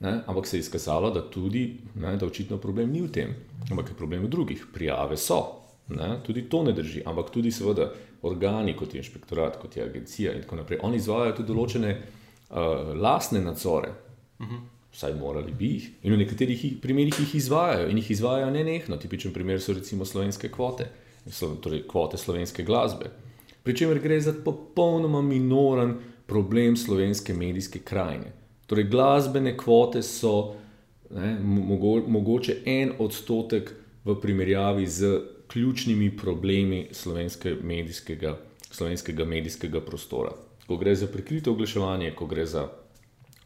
ne? 0.00 0.20
ampak 0.26 0.46
se 0.46 0.56
je 0.56 0.60
izkazalo, 0.60 1.10
da 1.10 1.22
tudi, 1.30 1.76
ne, 1.94 2.16
da 2.16 2.26
očitno 2.26 2.56
problem 2.56 2.90
ni 2.90 3.02
v 3.02 3.12
tem, 3.12 3.34
ampak 3.70 3.90
je 3.90 3.98
problem 3.98 4.24
v 4.24 4.32
drugih. 4.32 4.66
Prijave 4.72 5.16
so, 5.16 5.42
ne? 5.88 6.16
tudi 6.26 6.48
to 6.48 6.62
ne 6.62 6.72
drži, 6.72 7.02
ampak 7.06 7.30
tudi 7.30 7.52
seveda 7.52 7.90
organi, 8.22 8.76
kot 8.76 8.94
je 8.94 9.00
inšpektorat, 9.00 9.60
kot 9.60 9.76
je 9.76 9.84
agencija 9.84 10.34
in 10.34 10.42
tako 10.42 10.56
naprej, 10.56 10.80
oni 10.82 10.96
izvajajo 10.96 11.36
tudi 11.36 11.52
določene 11.52 11.94
uh, 11.96 12.92
lastne 12.96 13.40
nadzore. 13.40 13.92
Uh 14.38 14.46
-huh. 14.46 14.60
Vsaj 15.00 15.14
morali 15.14 15.52
bi 15.56 15.66
jih. 15.66 15.84
In 16.02 16.12
v 16.12 16.18
nekaterih 16.20 16.62
primerjih 16.82 17.22
jih 17.22 17.34
izvajajo 17.34 17.86
in 17.88 17.96
jih 17.96 18.10
izvajajo 18.10 18.50
ne 18.52 18.64
nehno. 18.64 18.98
Tipičen 19.00 19.32
primer 19.32 19.60
so 19.60 19.72
recimo 19.72 20.04
slovenske 20.04 20.50
kvote, 20.52 20.90
torej 21.64 21.86
kvote 21.88 22.18
slovenske 22.20 22.62
glasbe. 22.68 23.08
Pričemer 23.64 23.98
gre 23.98 24.18
za 24.20 24.34
popolnoma 24.44 25.22
minoren 25.22 25.94
problem 26.26 26.76
slovenske 26.76 27.32
medijske 27.34 27.78
krajine. 27.78 28.32
Torej, 28.66 28.84
glasbene 28.92 29.56
kvote 29.56 30.02
so 30.02 30.34
ne, 31.10 31.32
mogo, 31.40 31.94
mogoče 32.06 32.58
en 32.66 32.92
odstotek 32.98 33.72
v 34.04 34.18
primerjavi 34.20 34.86
z 34.86 35.14
ključnimi 35.48 36.10
problemi 36.16 36.88
slovenske 36.92 37.54
medijskega, 37.62 38.36
slovenskega 38.70 39.24
medijskega 39.24 39.80
prostora. 39.80 40.36
Ko 40.66 40.76
gre 40.76 40.94
za 40.94 41.06
prikrito 41.06 41.56
oglaševanje, 41.56 42.12
ko 42.14 42.26
gre 42.26 42.46
za, 42.46 42.68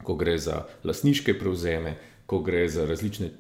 ko 0.05 0.15
gre 0.15 0.39
za 0.39 0.65
lasniške 0.85 1.39
prevzeme, 1.39 1.97
ko 2.27 2.39
gre 2.41 2.69
za 2.69 2.87
različne 2.87 3.31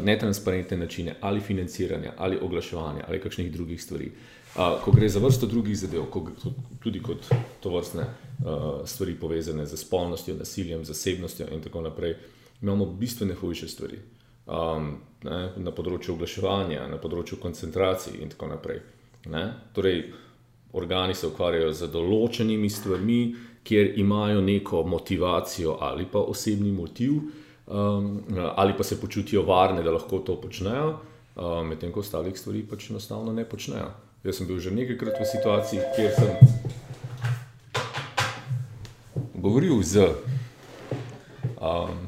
netransparentne 0.00 0.76
načine 0.76 1.16
ali 1.20 1.40
financiranja, 1.40 2.12
ali 2.16 2.38
oglaševanja, 2.40 3.04
ali 3.08 3.20
kakšnih 3.20 3.52
drugih 3.52 3.82
stvari. 3.82 4.12
Ko 4.54 4.92
gre 4.92 5.08
za 5.08 5.20
vrsto 5.20 5.46
drugih 5.46 5.76
zadev, 5.78 6.06
tudi 6.80 7.02
kot 7.02 7.28
to 7.60 7.70
vrstne 7.72 8.06
stvari 8.84 9.14
povezane 9.20 9.66
z 9.66 9.76
spolnostjo, 9.76 10.34
nasiljem, 10.38 10.84
zasebnostjo 10.84 11.46
in 11.52 11.60
tako 11.60 11.80
naprej, 11.80 12.16
imamo 12.62 12.86
bistvene 12.86 13.34
hujše 13.34 13.68
stvari 13.68 13.98
um, 14.46 14.96
ne, 15.24 15.38
na 15.56 15.72
področju 15.74 16.16
oglaševanja, 16.16 16.86
na 16.90 16.98
področju 17.00 17.38
koncentracije 17.42 18.20
in 18.22 18.32
tako 18.32 18.50
naprej. 18.52 18.82
Ne. 19.32 19.44
Torej, 19.76 20.04
organi 20.78 21.14
se 21.14 21.28
ukvarjajo 21.28 21.72
z 21.76 21.90
določenimi 21.92 22.70
stvarmi, 22.70 23.20
kjer 23.64 23.98
imajo 23.98 24.40
neko 24.40 24.82
motivacijo 24.82 25.76
ali 25.80 26.06
pa 26.12 26.18
osebni 26.18 26.72
motiv, 26.72 27.12
um, 27.66 28.22
ali 28.54 28.76
pa 28.76 28.84
se 28.84 29.00
počutijo 29.00 29.42
varne, 29.42 29.82
da 29.82 29.90
lahko 29.90 30.18
to 30.18 30.40
počnejo, 30.40 30.98
um, 31.36 31.68
medtem 31.68 31.92
ko 31.92 32.00
ostalih 32.00 32.38
stvari 32.38 32.62
pač 32.70 32.90
enostavno 32.90 33.32
ne 33.32 33.44
počnejo. 33.44 33.90
Jaz 34.24 34.36
sem 34.36 34.46
bil 34.46 34.58
že 34.58 34.70
nekajkrat 34.70 35.20
v 35.20 35.26
situaciji, 35.26 35.80
kjer 35.96 36.12
sem 36.14 36.28
govoril 39.34 39.82
z 39.82 40.06
um, 41.58 42.06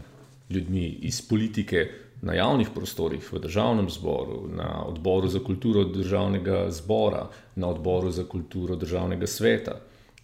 ljudmi 0.50 0.86
iz 1.02 1.22
politike, 1.28 1.88
na 2.24 2.32
javnih 2.32 2.70
prostorih, 2.72 3.20
v 3.32 3.38
državnem 3.38 3.90
zboru, 3.92 4.46
na 4.48 4.86
odboru 4.88 5.28
za 5.28 5.42
kulturo 5.44 5.84
državnega 5.84 6.70
zbora, 6.70 7.26
na 7.56 7.68
odboru 7.68 8.10
za 8.10 8.24
kulturo 8.24 8.76
državnega 8.80 9.26
sveta 9.26 9.74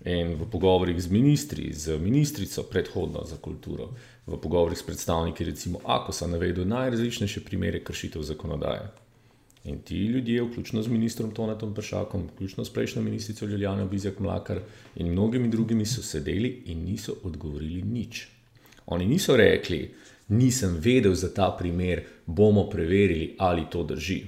in 0.05 0.35
v 0.35 0.47
pogovorih 0.51 1.01
z 1.03 1.11
ministri, 1.11 1.73
z 1.73 1.99
ministrico 1.99 2.63
predhodno 2.63 3.25
za 3.25 3.37
kulturo, 3.37 3.91
v 4.27 4.39
pogovorih 4.41 4.79
s 4.79 4.83
predstavniki 4.83 5.45
recimo 5.45 5.81
AKOS-a 5.85 6.27
navedo 6.27 6.65
najrazličnejše 6.65 7.45
primere 7.45 7.85
kršitev 7.85 8.23
zakonodaje. 8.23 8.89
In 9.65 9.83
ti 9.85 9.97
ljudje, 9.97 10.43
vključno 10.43 10.83
z 10.83 10.89
ministrom 10.89 11.31
Tonatom 11.31 11.75
Pršakom, 11.75 12.31
vključno 12.35 12.65
s 12.65 12.73
prejšnjo 12.73 13.03
ministrico 13.03 13.47
Ljuljano 13.47 13.87
Bizjak 13.87 14.19
Mlakar 14.19 14.61
in 14.97 15.13
mnogimi 15.13 15.49
drugimi, 15.49 15.87
so 15.87 16.03
sedeli 16.03 16.63
in 16.67 16.85
niso 16.85 17.15
odgovorili 17.25 17.83
nič. 17.83 18.29
Oni 18.87 19.07
niso 19.07 19.37
rekli, 19.37 19.95
nisem 20.29 20.79
vedel 20.81 21.15
za 21.15 21.35
ta 21.35 21.57
primer, 21.59 22.03
bomo 22.27 22.71
preverili, 22.71 23.35
ali 23.39 23.67
to 23.71 23.85
drži. 23.85 24.25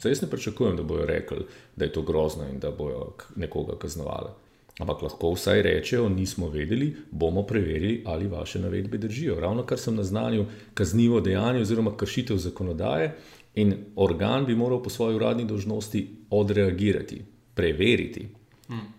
Zdaj, 0.00 0.12
jaz 0.12 0.22
ne 0.22 0.30
pričakujem, 0.30 0.76
da 0.76 0.82
bodo 0.82 1.06
rekli, 1.06 1.46
da 1.76 1.84
je 1.84 1.92
to 1.92 2.02
grozno 2.02 2.48
in 2.48 2.58
da 2.58 2.70
bodo 2.70 3.14
nekoga 3.36 3.78
kaznovali. 3.78 4.30
Ampak 4.78 5.02
lahko 5.02 5.30
vsaj 5.32 5.62
rečejo, 5.62 6.08
nismo 6.08 6.50
vedeli, 6.52 6.90
bomo 7.10 7.46
preverili, 7.48 8.02
ali 8.04 8.26
vaše 8.28 8.58
navedbe 8.60 8.98
držijo. 8.98 9.40
Ravno 9.40 9.64
kar 9.64 9.78
sem 9.78 9.96
naznanil 9.96 10.44
kaznivo 10.74 11.20
dejanje 11.20 11.60
oziroma 11.64 11.96
kršitev 11.96 12.36
zakonodaje, 12.36 13.14
in 13.56 13.72
organ 13.96 14.44
bi 14.44 14.54
moral 14.54 14.82
po 14.82 14.90
svoji 14.90 15.16
uradni 15.16 15.44
dožnosti 15.44 16.08
odreagirati, 16.30 17.22
preveriti. 17.54 18.28
Hmm. 18.68 18.92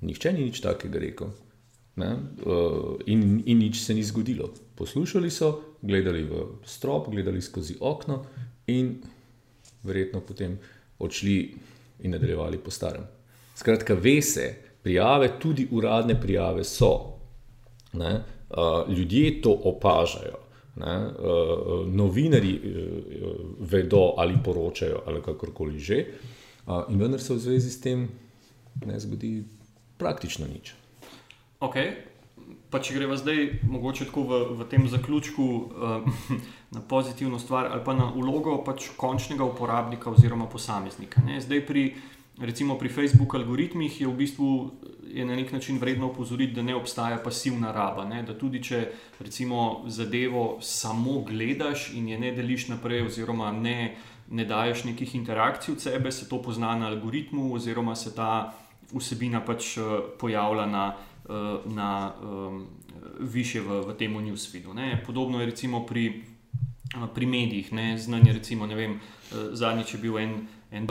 Nihče 0.00 0.32
ni 0.32 0.44
nič 0.44 0.60
takega 0.60 0.98
rekel. 0.98 1.30
Ne? 1.96 2.16
In, 3.06 3.42
in 3.46 3.58
nič 3.58 3.84
se 3.84 3.94
ni 3.94 4.02
zgodilo. 4.02 4.50
Poslušali 4.74 5.30
so, 5.30 5.60
gledali 5.82 6.24
v 6.24 6.46
strop, 6.64 7.10
gledali 7.10 7.42
skozi 7.42 7.76
okno 7.80 8.24
in 8.66 8.96
verjetno 9.82 10.20
potem 10.20 10.58
odšli 10.98 11.54
in 12.02 12.10
nadaljevali 12.10 12.58
po 12.58 12.70
starem. 12.70 13.06
Skratka, 13.54 13.94
ve 13.94 14.22
se, 14.22 14.71
prijave, 14.82 15.30
tudi 15.38 15.68
uradne 15.70 16.20
prijave 16.20 16.64
so. 16.64 17.18
Ne? 17.92 18.22
Ljudje 18.88 19.42
to 19.42 19.50
opažajo. 19.64 20.38
Ne? 20.76 21.10
Novinari 21.86 22.60
vedo 23.60 24.14
ali 24.16 24.38
poročajo 24.44 25.02
ali 25.06 25.22
kakorkoli 25.22 25.78
že, 25.78 26.04
in 26.88 26.98
vendar 26.98 27.20
se 27.20 27.34
v 27.34 27.38
zvezi 27.38 27.70
s 27.70 27.80
tem 27.80 28.08
ne 28.86 29.00
zgodi 29.00 29.44
praktično 29.98 30.46
nič. 30.46 30.74
Okay. 31.60 32.11
Pa 32.72 32.80
če 32.80 32.94
greva 32.96 33.18
zdaj, 33.20 33.60
mogoče 33.68 34.06
tako 34.08 34.22
v, 34.30 34.36
v 34.56 34.66
tem 34.70 34.86
zaključku, 34.88 35.44
uh, 35.44 36.06
na 36.74 36.80
pozitivno 36.80 37.38
stvar 37.38 37.68
ali 37.68 37.84
pa 37.84 37.92
na 37.92 38.08
ulogo 38.16 38.56
pač 38.64 38.88
končnega 38.96 39.44
uporabnika 39.44 40.10
oziroma 40.10 40.48
posameznika. 40.48 41.20
Ne? 41.26 41.40
Zdaj, 41.44 41.66
pri, 41.68 41.84
recimo 42.40 42.78
pri 42.80 42.88
Facebook 42.88 43.36
algoritmih, 43.36 44.00
je 44.00 44.08
v 44.08 44.16
bistvu 44.16 44.48
je 45.12 45.24
na 45.24 45.36
nek 45.36 45.52
način 45.52 45.78
vredno 45.78 46.06
opozoriti, 46.06 46.52
da 46.52 46.62
ne 46.62 46.74
obstaja 46.74 47.18
pasivna 47.24 47.72
raba. 47.72 48.04
Ne? 48.04 48.22
Da 48.22 48.38
tudi 48.38 48.62
če 48.62 48.86
recimo 49.20 49.84
zadevo 49.86 50.58
samo 50.60 51.20
gledaš 51.28 51.90
in 51.94 52.08
je 52.08 52.18
ne 52.18 52.32
deliš 52.32 52.70
naprej, 52.72 53.04
oziroma 53.06 53.52
ne, 53.52 53.94
ne 54.30 54.44
daješ 54.44 54.84
nekih 54.88 55.14
interakcij 55.14 55.74
od 55.74 55.80
sebe, 55.80 56.12
se 56.12 56.28
to 56.28 56.42
pozna 56.42 56.72
na 56.76 56.88
algoritmu, 56.88 57.52
oziroma 57.54 57.94
se 57.96 58.14
ta 58.16 58.54
vsebina 58.92 59.44
pač 59.44 59.76
uh, 59.76 59.98
pojavlja 60.18 60.66
na. 60.66 60.92
Na 61.64 62.14
um, 62.22 62.66
više 63.20 63.60
v, 63.60 63.80
v 63.86 63.94
tem 63.94 64.14
newsfeedu. 64.14 64.74
Ne. 64.74 65.02
Podobno 65.06 65.40
je 65.40 65.46
recimo 65.46 65.86
pri, 65.86 66.22
eh, 66.94 67.06
pri 67.14 67.26
medijih, 67.26 67.70
znanje 67.96 68.32
recimo, 68.32 68.66
ne 68.66 68.74
vem, 68.74 69.00
zadnjič 69.52 69.94
je 69.94 70.00
bil 70.00 70.18
en, 70.18 70.46
en 70.70 70.86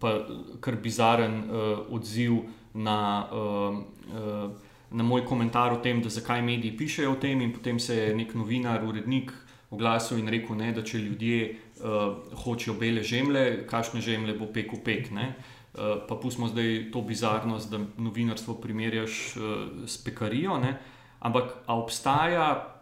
pa 0.00 0.26
kar 0.60 0.76
bizaren 0.76 1.38
uh, 1.38 1.78
odziv 1.90 2.32
na, 2.74 3.28
uh, 3.32 3.78
uh, 4.14 4.50
na 4.90 5.02
moj 5.02 5.24
komentar 5.24 5.72
o 5.72 5.80
tem, 5.82 6.02
da 6.02 6.08
zakaj 6.08 6.42
mediji 6.42 6.76
pišejo 6.76 7.12
o 7.12 7.16
tem 7.16 7.40
in 7.40 7.52
potem 7.52 7.80
se 7.80 7.96
je 7.96 8.14
nek 8.14 8.34
novinar, 8.34 8.84
urednik 8.84 9.32
oglasil 9.70 10.18
in 10.18 10.28
rekel, 10.28 10.56
ne, 10.56 10.72
da 10.72 10.84
če 10.84 10.98
ljudje 10.98 11.40
uh, 11.80 12.34
hočejo 12.44 12.76
bele 12.78 13.02
žemlje, 13.02 13.66
kakšne 13.68 14.00
žemlje 14.00 14.36
bo 14.38 14.46
pek 14.52 14.72
v 14.72 14.82
pek. 14.84 15.10
Ne. 15.10 15.34
Eh, 15.78 16.00
pa 16.08 16.14
pustimo 16.14 16.48
zdaj 16.48 16.90
to 16.92 17.02
bizarnost, 17.02 17.70
da 17.70 17.78
novinarstvo 17.96 18.54
primerjaš 18.54 19.36
uh, 19.36 19.42
s 19.86 20.04
pekarijo. 20.04 20.58
Ne? 20.58 20.78
Ampak 21.18 21.44
obstaja, 21.66 22.78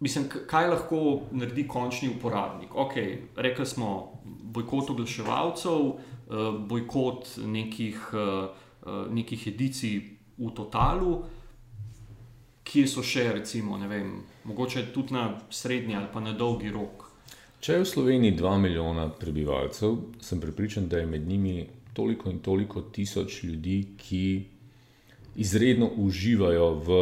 mislim, 0.00 0.28
kaj 0.46 0.68
lahko 0.68 1.20
naredi 1.30 1.66
končni 1.68 2.08
uporabnik? 2.08 2.74
Ok, 2.74 2.94
rekli 3.36 3.66
smo 3.66 4.20
bojkot 4.24 4.90
oglaševalcev, 4.90 5.72
uh, 5.72 5.98
bojkot 6.68 7.28
nekih, 7.44 8.08
nekih 9.10 9.46
edicij 9.46 10.00
v 10.38 10.54
totalu. 10.56 11.22
kje 12.64 12.86
so 12.86 13.02
še, 13.02 13.32
recimo, 13.34 13.78
vem, 13.88 14.22
mogoče 14.44 14.92
tudi 14.94 15.14
na 15.14 15.40
srednji 15.50 15.96
ali 15.96 16.06
pa 16.12 16.20
na 16.20 16.32
dolgi 16.32 16.70
rok. 16.70 17.08
Če 17.60 17.72
je 17.72 17.80
v 17.80 17.86
Sloveniji 17.86 18.36
2 18.38 18.58
milijona 18.58 19.08
prebivalcev, 19.08 19.96
sem 20.20 20.40
pripričan, 20.40 20.86
da 20.88 20.98
je 20.98 21.06
med 21.06 21.26
njimi 21.26 21.66
toliko 21.94 22.30
in 22.30 22.38
toliko 22.38 22.82
tisoč 22.82 23.42
ljudi, 23.42 23.94
ki 23.96 24.24
izredno 25.36 25.90
uživajo 25.96 26.74
v 26.74 27.00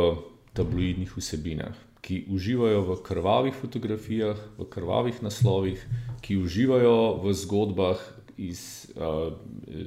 tabloidnih 0.52 1.16
vsebinah, 1.16 1.76
ki 2.00 2.24
uživajo 2.30 2.82
v 2.82 2.96
krvavih 3.02 3.54
fotografijah, 3.54 4.38
v 4.58 4.66
krvavih 4.70 5.22
naslovih, 5.22 5.82
ki 6.20 6.38
uživajo 6.40 7.20
v 7.22 7.34
zgodbah 7.34 8.00
iz 8.38 8.88
uh, 8.94 9.34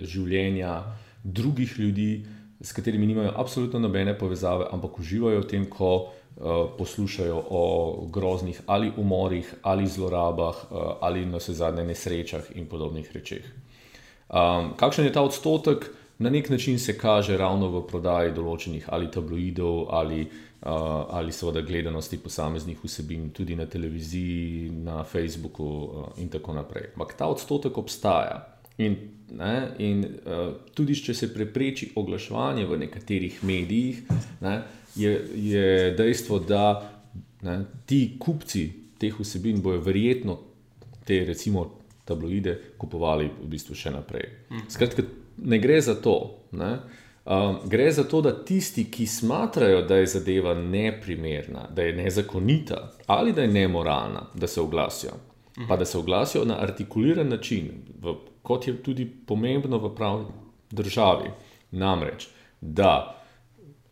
življenja 0.04 0.84
drugih 1.24 1.80
ljudi, 1.80 2.26
s 2.62 2.76
katerimi 2.78 3.08
nimajo 3.10 3.34
absolutno 3.36 3.80
nobene 3.80 4.14
povezave, 4.18 4.68
ampak 4.72 5.00
uživajo 5.00 5.42
v 5.42 5.50
tem, 5.50 5.66
ko 5.66 5.92
uh, 5.98 6.70
poslušajo 6.78 7.40
o 7.50 7.64
groznih 8.14 8.62
ali 8.68 8.92
umorih, 8.98 9.48
ali 9.62 9.88
zlorabah, 9.88 10.68
uh, 10.70 10.94
ali 11.02 11.26
na 11.26 11.42
vse 11.42 11.58
zadnje 11.58 11.88
nesrečah 11.90 12.54
in 12.56 12.70
podobnih 12.70 13.10
rečeh. 13.16 13.48
Um, 14.32 14.72
kakšen 14.80 15.06
je 15.06 15.12
ta 15.12 15.22
odstotek? 15.22 15.90
Na 16.22 16.30
nek 16.30 16.50
način 16.50 16.80
se 16.80 16.98
kaže 16.98 17.38
ravno 17.38 17.68
v 17.68 17.82
prodaji 17.88 18.32
določenih 18.32 18.86
ali 18.94 19.10
tabloidov 19.12 19.90
ali 19.90 20.22
uh, 20.22 20.70
ali 21.10 21.34
seveda 21.34 21.62
gledanosti 21.62 22.18
posameznih 22.18 22.78
vsebin 22.84 23.30
tudi 23.34 23.56
na 23.56 23.66
televiziji, 23.66 24.70
na 24.72 25.04
Facebooku 25.04 26.06
in 26.18 26.30
tako 26.30 26.54
naprej. 26.54 26.94
Ampak 26.94 27.18
ta 27.18 27.28
odstotek 27.28 27.78
obstaja. 27.78 28.38
In, 28.78 28.96
ne, 29.36 29.56
in 29.84 30.06
uh, 30.06 30.54
tudi, 30.74 30.96
če 30.96 31.14
se 31.14 31.34
prepreči 31.34 31.92
oglaševanje 31.96 32.66
v 32.70 32.80
nekaterih 32.86 33.44
medijih, 33.44 34.00
ne, 34.42 34.62
je, 34.96 35.12
je 35.36 35.92
dejstvo, 35.98 36.40
da 36.40 36.66
ne, 37.44 37.60
ti 37.86 38.16
kupci 38.20 38.64
teh 39.02 39.20
vsebin 39.20 39.62
bojo 39.62 39.82
verjetno 39.84 40.40
te, 41.06 41.24
recimo, 41.26 41.81
tabloide 42.12 42.58
kupovali 42.78 43.32
v 43.40 43.50
bistvu 43.56 43.78
še 43.80 43.96
naprej. 43.96 44.28
Skratka, 44.70 45.08
ne 45.42 45.60
gre 45.64 45.80
za 45.82 45.96
to. 46.04 46.18
Ne, 46.52 46.74
uh, 46.76 47.00
Um, 47.26 47.58
gre 47.70 47.92
za 47.92 48.04
to, 48.04 48.22
da 48.22 48.44
tisti, 48.46 48.92
ki 48.92 49.06
smatrajo, 49.08 49.82
da 49.82 49.96
je 49.96 50.06
zadeva 50.06 50.54
neprimerna, 50.54 51.68
da 51.76 51.82
je 51.82 51.94
nezakonita 51.94 52.92
ali 53.06 53.34
da 53.34 53.42
je 53.42 53.48
nemoralna, 53.48 54.28
da 54.34 54.48
se 54.48 54.62
oglasijo. 54.62 55.12
Pa 55.68 55.78
da 55.78 55.86
se 55.86 55.98
oglasijo 55.98 56.46
na 56.46 56.58
artikuliran 56.62 57.28
način, 57.28 57.72
v, 58.02 58.14
kot 58.42 58.68
je 58.68 58.84
tudi 58.84 59.06
pomembno 59.28 59.78
v 59.78 59.96
pravni 59.96 60.26
državi. 60.72 61.30
Namreč, 61.72 62.28
da 62.62 63.22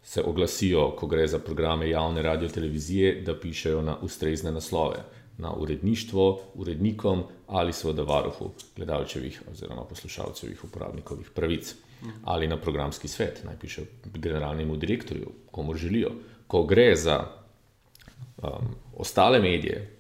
se 0.04 0.24
oglasijo, 0.24 0.96
ko 0.96 1.08
gre 1.08 1.28
za 1.28 1.40
programe 1.40 1.90
javne 1.90 2.22
radio 2.22 2.50
televizije, 2.50 3.22
da 3.22 3.40
pišejo 3.40 3.82
na 3.82 3.98
ustrezne 4.02 4.52
naslove, 4.52 5.04
na 5.40 5.54
uredništvo, 5.54 6.40
urednikom 6.56 7.24
ali 7.48 7.74
seveda 7.74 8.04
varuhu 8.04 8.52
gledalčevih 8.76 9.42
oziroma 9.52 9.84
poslušalcevih 9.84 10.64
uporabnikovih 10.64 11.30
pravic 11.36 11.76
ali 12.24 12.48
na 12.48 12.58
programski 12.58 13.08
svet, 13.08 13.42
naj 13.44 13.56
piše 13.60 13.82
generalnemu 14.14 14.76
direktorju, 14.76 15.32
komu 15.52 15.74
želijo. 15.74 16.12
Ko 16.48 16.64
gre 16.64 16.96
za 16.96 17.28
um, 18.38 18.50
ostale 18.98 19.40
medije, 19.40 19.98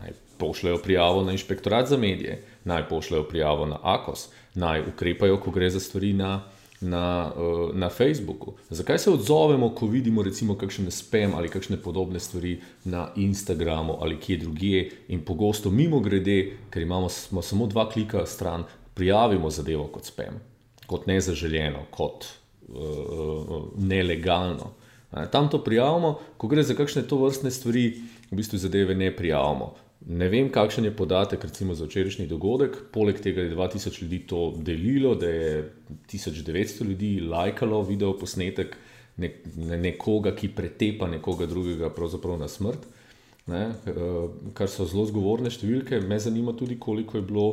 naj 0.00 0.12
pošljajo 0.38 0.78
prijavo 0.78 1.22
na 1.22 1.32
inšpektorat 1.32 1.88
za 1.88 1.96
medije, 1.96 2.44
naj 2.64 2.88
pošljajo 2.88 3.28
prijavo 3.28 3.66
na 3.66 3.78
AKOS, 3.82 4.28
naj 4.54 4.82
ukrepajo, 4.94 5.40
ko 5.40 5.50
gre 5.50 5.70
za 5.70 5.80
stvari 5.80 6.12
na, 6.12 6.42
na, 6.80 7.32
uh, 7.36 7.74
na 7.74 7.88
Facebooku. 7.88 8.54
Zakaj 8.70 8.98
se 8.98 9.10
odzovemo, 9.10 9.70
ko 9.74 9.86
vidimo 9.86 10.22
recimo 10.22 10.56
kakšne 10.58 10.90
spam 10.90 11.34
ali 11.34 11.48
kakšne 11.48 11.76
podobne 11.82 12.20
stvari 12.20 12.60
na 12.84 13.08
Instagramu 13.16 13.98
ali 14.00 14.20
kje 14.20 14.36
drugje 14.36 14.90
in 15.08 15.24
pogosto 15.24 15.70
mimo 15.70 16.00
grede, 16.00 16.56
ker 16.70 16.82
imamo 16.82 17.08
samo 17.42 17.66
dva 17.66 17.88
klika 17.90 18.26
stran, 18.26 18.64
prijavimo 18.94 19.50
zadevo 19.50 19.86
kot 19.86 20.04
spam 20.04 20.54
kot 20.86 21.06
nezaželjeno, 21.06 21.86
kot 21.90 22.26
uh, 22.68 23.62
nelegalno. 23.76 24.72
Tam 25.30 25.50
to 25.50 25.64
prijavimo, 25.64 26.18
ko 26.36 26.48
gre 26.50 26.62
za 26.62 26.74
kakšne 26.74 27.04
to 27.08 27.16
vrstne 27.20 27.50
stvari, 27.50 27.84
v 28.30 28.36
bistvu 28.36 28.58
zadeve 28.58 28.94
ne 28.94 29.12
prijavimo. 29.16 29.74
Ne 30.06 30.28
vem, 30.28 30.50
kakšen 30.52 30.84
je 30.84 30.96
podatek, 30.96 31.44
recimo 31.44 31.74
za 31.74 31.86
včerajšnji 31.88 32.26
dogodek. 32.28 32.76
Poleg 32.92 33.20
tega 33.24 33.40
je 33.40 33.54
2000 33.56 34.02
ljudi 34.02 34.18
to 34.28 34.52
delilo, 34.56 35.14
da 35.14 35.28
je 35.28 35.70
1900 36.12 36.84
ljudi 36.84 37.20
lajkalo 37.20 37.82
video 37.82 38.12
posnetek 38.18 38.76
ne, 39.16 39.30
ne, 39.56 39.78
nekoga, 39.78 40.34
ki 40.36 40.50
pretepa 40.56 41.08
nekoga 41.08 41.46
drugega, 41.46 41.88
pravzaprav 41.94 42.38
na 42.38 42.48
smrt. 42.48 42.84
Ne, 43.46 43.62
kar 44.56 44.68
so 44.72 44.86
zelo 44.88 45.04
zgovorne 45.08 45.50
številke. 45.52 46.00
Me 46.00 46.18
zanima 46.20 46.52
tudi, 46.56 46.78
koliko 46.80 47.18
je 47.18 47.24
bilo 47.24 47.48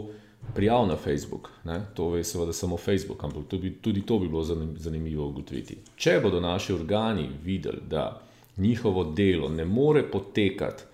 prijav 0.56 0.86
na 0.88 0.96
Facebook. 0.96 1.50
Ne? 1.68 1.82
To 1.96 2.16
je 2.16 2.24
seveda 2.28 2.54
samo 2.54 2.78
Facebook, 2.78 3.24
ampak 3.24 3.48
tudi, 3.48 3.74
tudi 3.84 4.04
to 4.08 4.20
bi 4.20 4.28
bilo 4.28 4.44
zanimivo 4.44 5.28
ugotoviti. 5.28 5.78
Če 5.96 6.20
bodo 6.24 6.40
naši 6.44 6.74
organi 6.74 7.30
videli, 7.44 7.84
da 7.90 8.22
njihovo 8.58 9.04
delo 9.16 9.50
ne 9.50 9.66
more 9.66 10.04
potekati 10.04 10.91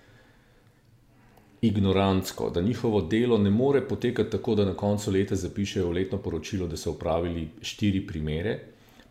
ignorantsko, 1.60 2.50
da 2.50 2.60
njihovo 2.60 3.00
delo 3.00 3.38
ne 3.38 3.50
more 3.50 3.80
potekati 3.88 4.30
tako, 4.30 4.54
da 4.54 4.64
na 4.64 4.74
koncu 4.74 5.10
leta 5.10 5.36
zapišejo 5.36 5.90
letno 5.90 6.18
poročilo, 6.18 6.66
da 6.66 6.76
so 6.76 6.90
upravili 6.90 7.48
štiri 7.62 8.06
primere, 8.06 8.58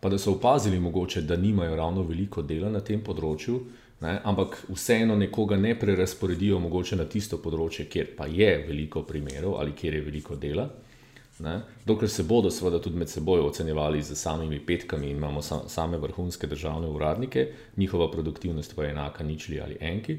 pa 0.00 0.08
da 0.08 0.18
so 0.18 0.32
opazili 0.32 0.80
mogoče, 0.80 1.22
da 1.22 1.36
nimajo 1.36 1.76
ravno 1.76 2.02
veliko 2.02 2.42
dela 2.42 2.70
na 2.70 2.80
tem 2.80 3.00
področju, 3.04 3.60
ne, 4.00 4.20
ampak 4.24 4.62
vseeno 4.68 5.16
nekoga 5.16 5.56
ne 5.56 5.74
prerasporedijo 5.78 6.58
mogoče 6.58 6.96
na 6.96 7.04
tisto 7.04 7.38
področje, 7.42 7.88
kjer 7.90 8.14
pa 8.16 8.26
je 8.26 8.52
veliko 8.68 9.02
primerov 9.02 9.58
ali 9.58 9.72
kjer 9.72 9.94
je 9.94 10.04
veliko 10.06 10.36
dela. 10.36 10.68
Ne, 11.38 11.60
dokler 11.86 12.10
se 12.10 12.24
bodo 12.26 12.50
seveda 12.50 12.80
tudi 12.82 12.98
med 12.98 13.10
seboj 13.10 13.44
ocenjevali 13.46 14.00
z 14.02 14.16
samimi 14.18 14.58
petkami 14.58 15.10
in 15.10 15.20
imamo 15.20 15.42
sa, 15.42 15.60
same 15.70 15.98
vrhunske 16.02 16.46
državne 16.50 16.88
uradnike, 16.90 17.44
njihova 17.76 18.10
produktivnost 18.10 18.74
pa 18.74 18.84
je 18.84 18.90
enaka 18.90 19.24
ničli 19.24 19.60
ali 19.60 19.76
enki. 19.80 20.16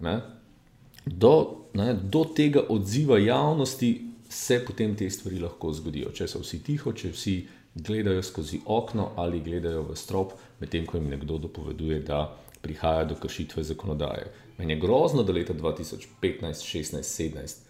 Ne, 0.00 0.20
do, 1.06 1.56
ne, 1.74 1.94
do 1.94 2.24
tega 2.36 2.60
odziva 2.68 3.18
javnosti 3.18 4.06
se 4.28 4.64
potem 4.64 4.96
te 4.96 5.10
stvari 5.10 5.38
lahko 5.38 5.72
zgodijo. 5.72 6.10
Če 6.12 6.28
so 6.28 6.38
vsi 6.42 6.58
tiho, 6.66 6.92
če 6.92 7.08
vsi 7.14 7.48
gledajo 7.74 8.22
skozi 8.22 8.60
okno 8.64 9.12
ali 9.16 9.40
gledajo 9.40 9.82
v 9.90 9.96
strop, 9.96 10.32
medtem 10.60 10.86
ko 10.86 10.96
jim 10.98 11.08
nekdo 11.12 11.38
dopoveduje, 11.38 12.00
da 12.00 12.36
prihaja 12.62 13.04
do 13.04 13.14
kršitve 13.14 13.62
zakonodaje. 13.62 14.32
Meni 14.58 14.72
je 14.72 14.80
grozno, 14.80 15.22
da 15.22 15.32
leta 15.32 15.54
2015, 15.54 16.64
16, 16.64 17.02
17 17.04 17.66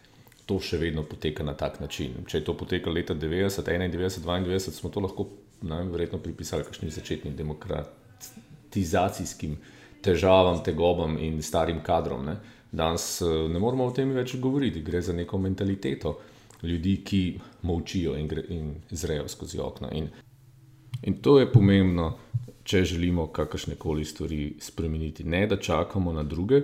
to 0.47 0.61
še 0.63 0.79
vedno 0.79 1.03
poteka 1.03 1.43
na 1.45 1.55
tak 1.59 1.81
način. 1.83 2.15
Če 2.27 2.39
je 2.39 2.45
to 2.47 2.55
potekalo 2.57 2.95
leta 2.95 3.15
90, 3.15 3.63
91, 3.67 4.23
92, 4.23 4.71
smo 4.71 4.91
to 4.95 5.01
lahko 5.03 5.27
najverjetno 5.67 6.19
pripisali 6.23 6.63
kakšnim 6.65 6.91
začetnim 6.95 7.35
demokratizacijskim 7.37 9.59
težavam, 10.07 10.63
tegobam 10.63 11.19
in 11.19 11.43
starim 11.43 11.83
kadrom. 11.83 12.25
Ne? 12.31 12.39
Danes 12.73 13.21
eh, 13.21 13.49
ne 13.49 13.59
moramo 13.59 13.87
o 13.87 13.95
tem 13.95 14.13
več 14.13 14.37
govoriti, 14.41 14.83
gre 14.83 15.03
za 15.03 15.13
neko 15.13 15.39
mentaliteto 15.39 16.19
ljudi, 16.63 16.97
ki 17.05 17.23
molčijo 17.63 18.17
in, 18.17 18.29
gre, 18.29 18.45
in 18.51 18.75
zrejo 18.91 19.29
skozi 19.29 19.61
okna. 19.63 19.91
In, 19.93 20.09
in 21.03 21.21
to 21.23 21.39
je 21.41 21.51
pomembno 21.53 22.15
če 22.67 22.83
želimo 22.85 23.29
kakršne 23.31 23.77
koli 23.79 24.05
stvari 24.05 24.57
spremeniti. 24.61 25.25
Ne 25.25 25.47
da 25.47 25.57
čakamo 25.57 26.13
na 26.13 26.23
druge, 26.23 26.63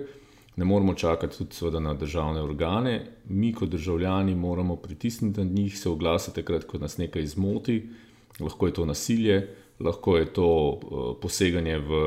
ne 0.55 0.65
moramo 0.65 0.93
čakati 0.93 1.37
tudi 1.37 1.79
na 1.79 1.93
državne 1.93 2.41
organe. 2.41 3.05
Mi, 3.29 3.53
kot 3.53 3.69
državljani, 3.69 4.35
moramo 4.35 4.75
pritisniti 4.75 5.39
na 5.39 5.45
njih, 5.45 5.79
se 5.79 5.89
oglasiti 5.89 6.41
takrat, 6.41 6.67
ko 6.67 6.77
nas 6.77 6.97
nekaj 6.97 7.25
zmoti. 7.25 7.81
Lahko 8.39 8.67
je 8.67 8.73
to 8.73 8.85
nasilje, 8.85 9.47
lahko 9.79 10.17
je 10.17 10.25
to 10.33 10.47
uh, 10.47 11.15
poseganje 11.21 11.77
v 11.77 12.01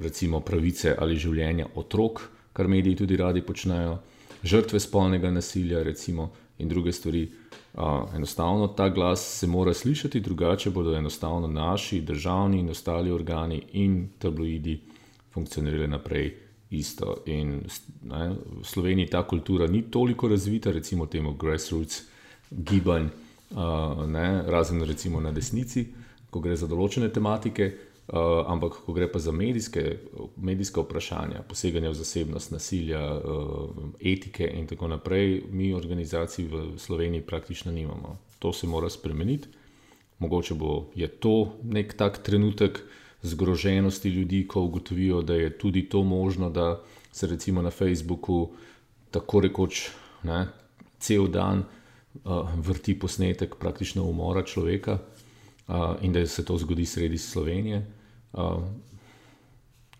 recimo, 0.00 0.40
pravice 0.40 0.94
ali 0.98 1.16
življenja 1.16 1.66
otrok, 1.74 2.22
kar 2.58 2.66
mediji 2.68 2.96
tudi 2.98 3.16
radi 3.16 3.42
počnejo, 3.46 4.00
žrtve 4.42 4.80
spolnega 4.82 5.30
nasilja, 5.30 5.82
recimo, 5.86 6.32
in 6.58 6.68
druge 6.68 6.92
stvari. 6.92 7.28
Uh, 7.74 8.14
enostavno 8.16 8.66
ta 8.66 8.88
glas 8.88 9.22
se 9.38 9.46
mora 9.46 9.74
slišati, 9.74 10.20
drugače 10.20 10.70
bodo 10.70 10.96
enostavno 10.96 11.46
naši 11.46 12.00
državni 12.00 12.58
in 12.58 12.70
ostali 12.70 13.12
organi 13.12 13.62
in 13.72 14.08
tabloidi 14.18 14.80
funkcionirali 15.30 15.86
naprej 15.88 16.34
isto. 16.70 17.22
In 17.26 17.60
ne, 18.02 18.30
v 18.60 18.64
Sloveniji 18.64 19.06
ta 19.06 19.22
kultura 19.22 19.66
ni 19.66 19.82
toliko 19.90 20.28
razvita, 20.28 20.72
recimo 20.72 21.06
temu 21.06 21.34
grassroots 21.34 22.02
gibanj, 22.50 23.06
uh, 23.50 24.06
ne, 24.06 24.42
razen 24.46 24.82
recimo 24.82 25.20
na 25.20 25.32
desnici, 25.32 25.86
ko 26.30 26.40
gre 26.40 26.56
za 26.56 26.66
določene 26.66 27.12
tematike. 27.12 27.72
Uh, 28.08 28.44
ampak, 28.48 28.72
ko 28.86 28.92
gre 28.96 29.04
pa 29.12 29.20
za 29.20 29.32
medijske, 29.36 29.98
medijske 30.36 30.80
vprašanja, 30.80 31.42
poseganja 31.48 31.90
v 31.90 31.96
zasebnost, 31.98 32.54
nasilja, 32.54 33.02
uh, 33.20 33.82
etike 34.00 34.48
in 34.48 34.64
tako 34.66 34.88
naprej, 34.88 35.42
mi 35.52 35.74
organizacij 35.76 36.46
v 36.48 36.62
Sloveniji 36.80 37.20
praktično 37.20 37.72
nimamo. 37.72 38.16
To 38.38 38.52
se 38.52 38.66
mora 38.66 38.88
spremeniti. 38.88 39.48
Mogoče 40.18 40.54
bo 40.54 40.88
to 41.20 41.52
nek 41.62 41.92
tak 41.96 42.22
trenutek, 42.22 42.80
zgroženosti 43.22 44.08
ljudi, 44.08 44.46
ko 44.48 44.62
ugotovijo, 44.62 45.22
da 45.22 45.34
je 45.34 45.58
tudi 45.58 45.88
to 45.88 46.02
možno, 46.02 46.50
da 46.50 46.80
se 47.12 47.26
recimo 47.26 47.62
na 47.62 47.70
Facebooku 47.70 48.48
tako 49.10 49.40
rekoč 49.40 49.88
ne, 50.22 50.46
cel 50.98 51.28
dan 51.28 51.64
uh, 52.24 52.48
vrti 52.56 52.98
posnetek 52.98 53.54
praktično 53.60 54.04
umora 54.04 54.42
človeka 54.42 54.98
uh, 55.68 55.74
in 56.02 56.12
da 56.12 56.26
se 56.26 56.44
to 56.44 56.56
zgodi 56.56 56.86
sredi 56.86 57.18
Slovenije. 57.18 57.97
Uh, 58.32 58.62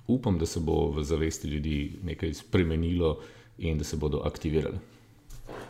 upam, 0.06 0.38
da 0.38 0.46
se 0.46 0.60
bo 0.60 0.90
v 0.90 1.04
zavesti 1.04 1.48
ljudi 1.48 1.98
nekaj 2.02 2.34
spremenilo 2.34 3.18
in 3.58 3.78
da 3.78 3.84
se 3.84 3.96
bodo 3.96 4.22
aktivirali. 4.24 4.78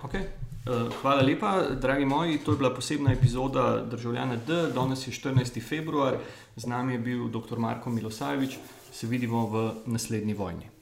Okay. 0.03 0.23
Uh, 0.69 0.93
hvala 1.01 1.23
lepa, 1.23 1.63
dragi 1.81 2.05
moji. 2.05 2.39
To 2.39 2.53
je 2.53 2.59
bila 2.59 2.75
posebna 2.75 3.13
epizoda 3.13 3.85
Državljana 3.91 4.37
D. 4.37 4.67
Danes 4.75 5.07
je 5.07 5.13
14. 5.13 5.69
februar, 5.69 6.17
z 6.57 6.67
nami 6.67 6.93
je 6.93 6.99
bil 6.99 7.29
dr. 7.29 7.59
Marko 7.59 7.91
Milosajevič. 7.91 8.59
Se 8.93 9.07
vidimo 9.07 9.47
v 9.47 9.73
naslednji 9.87 10.35
vojni. 10.35 10.78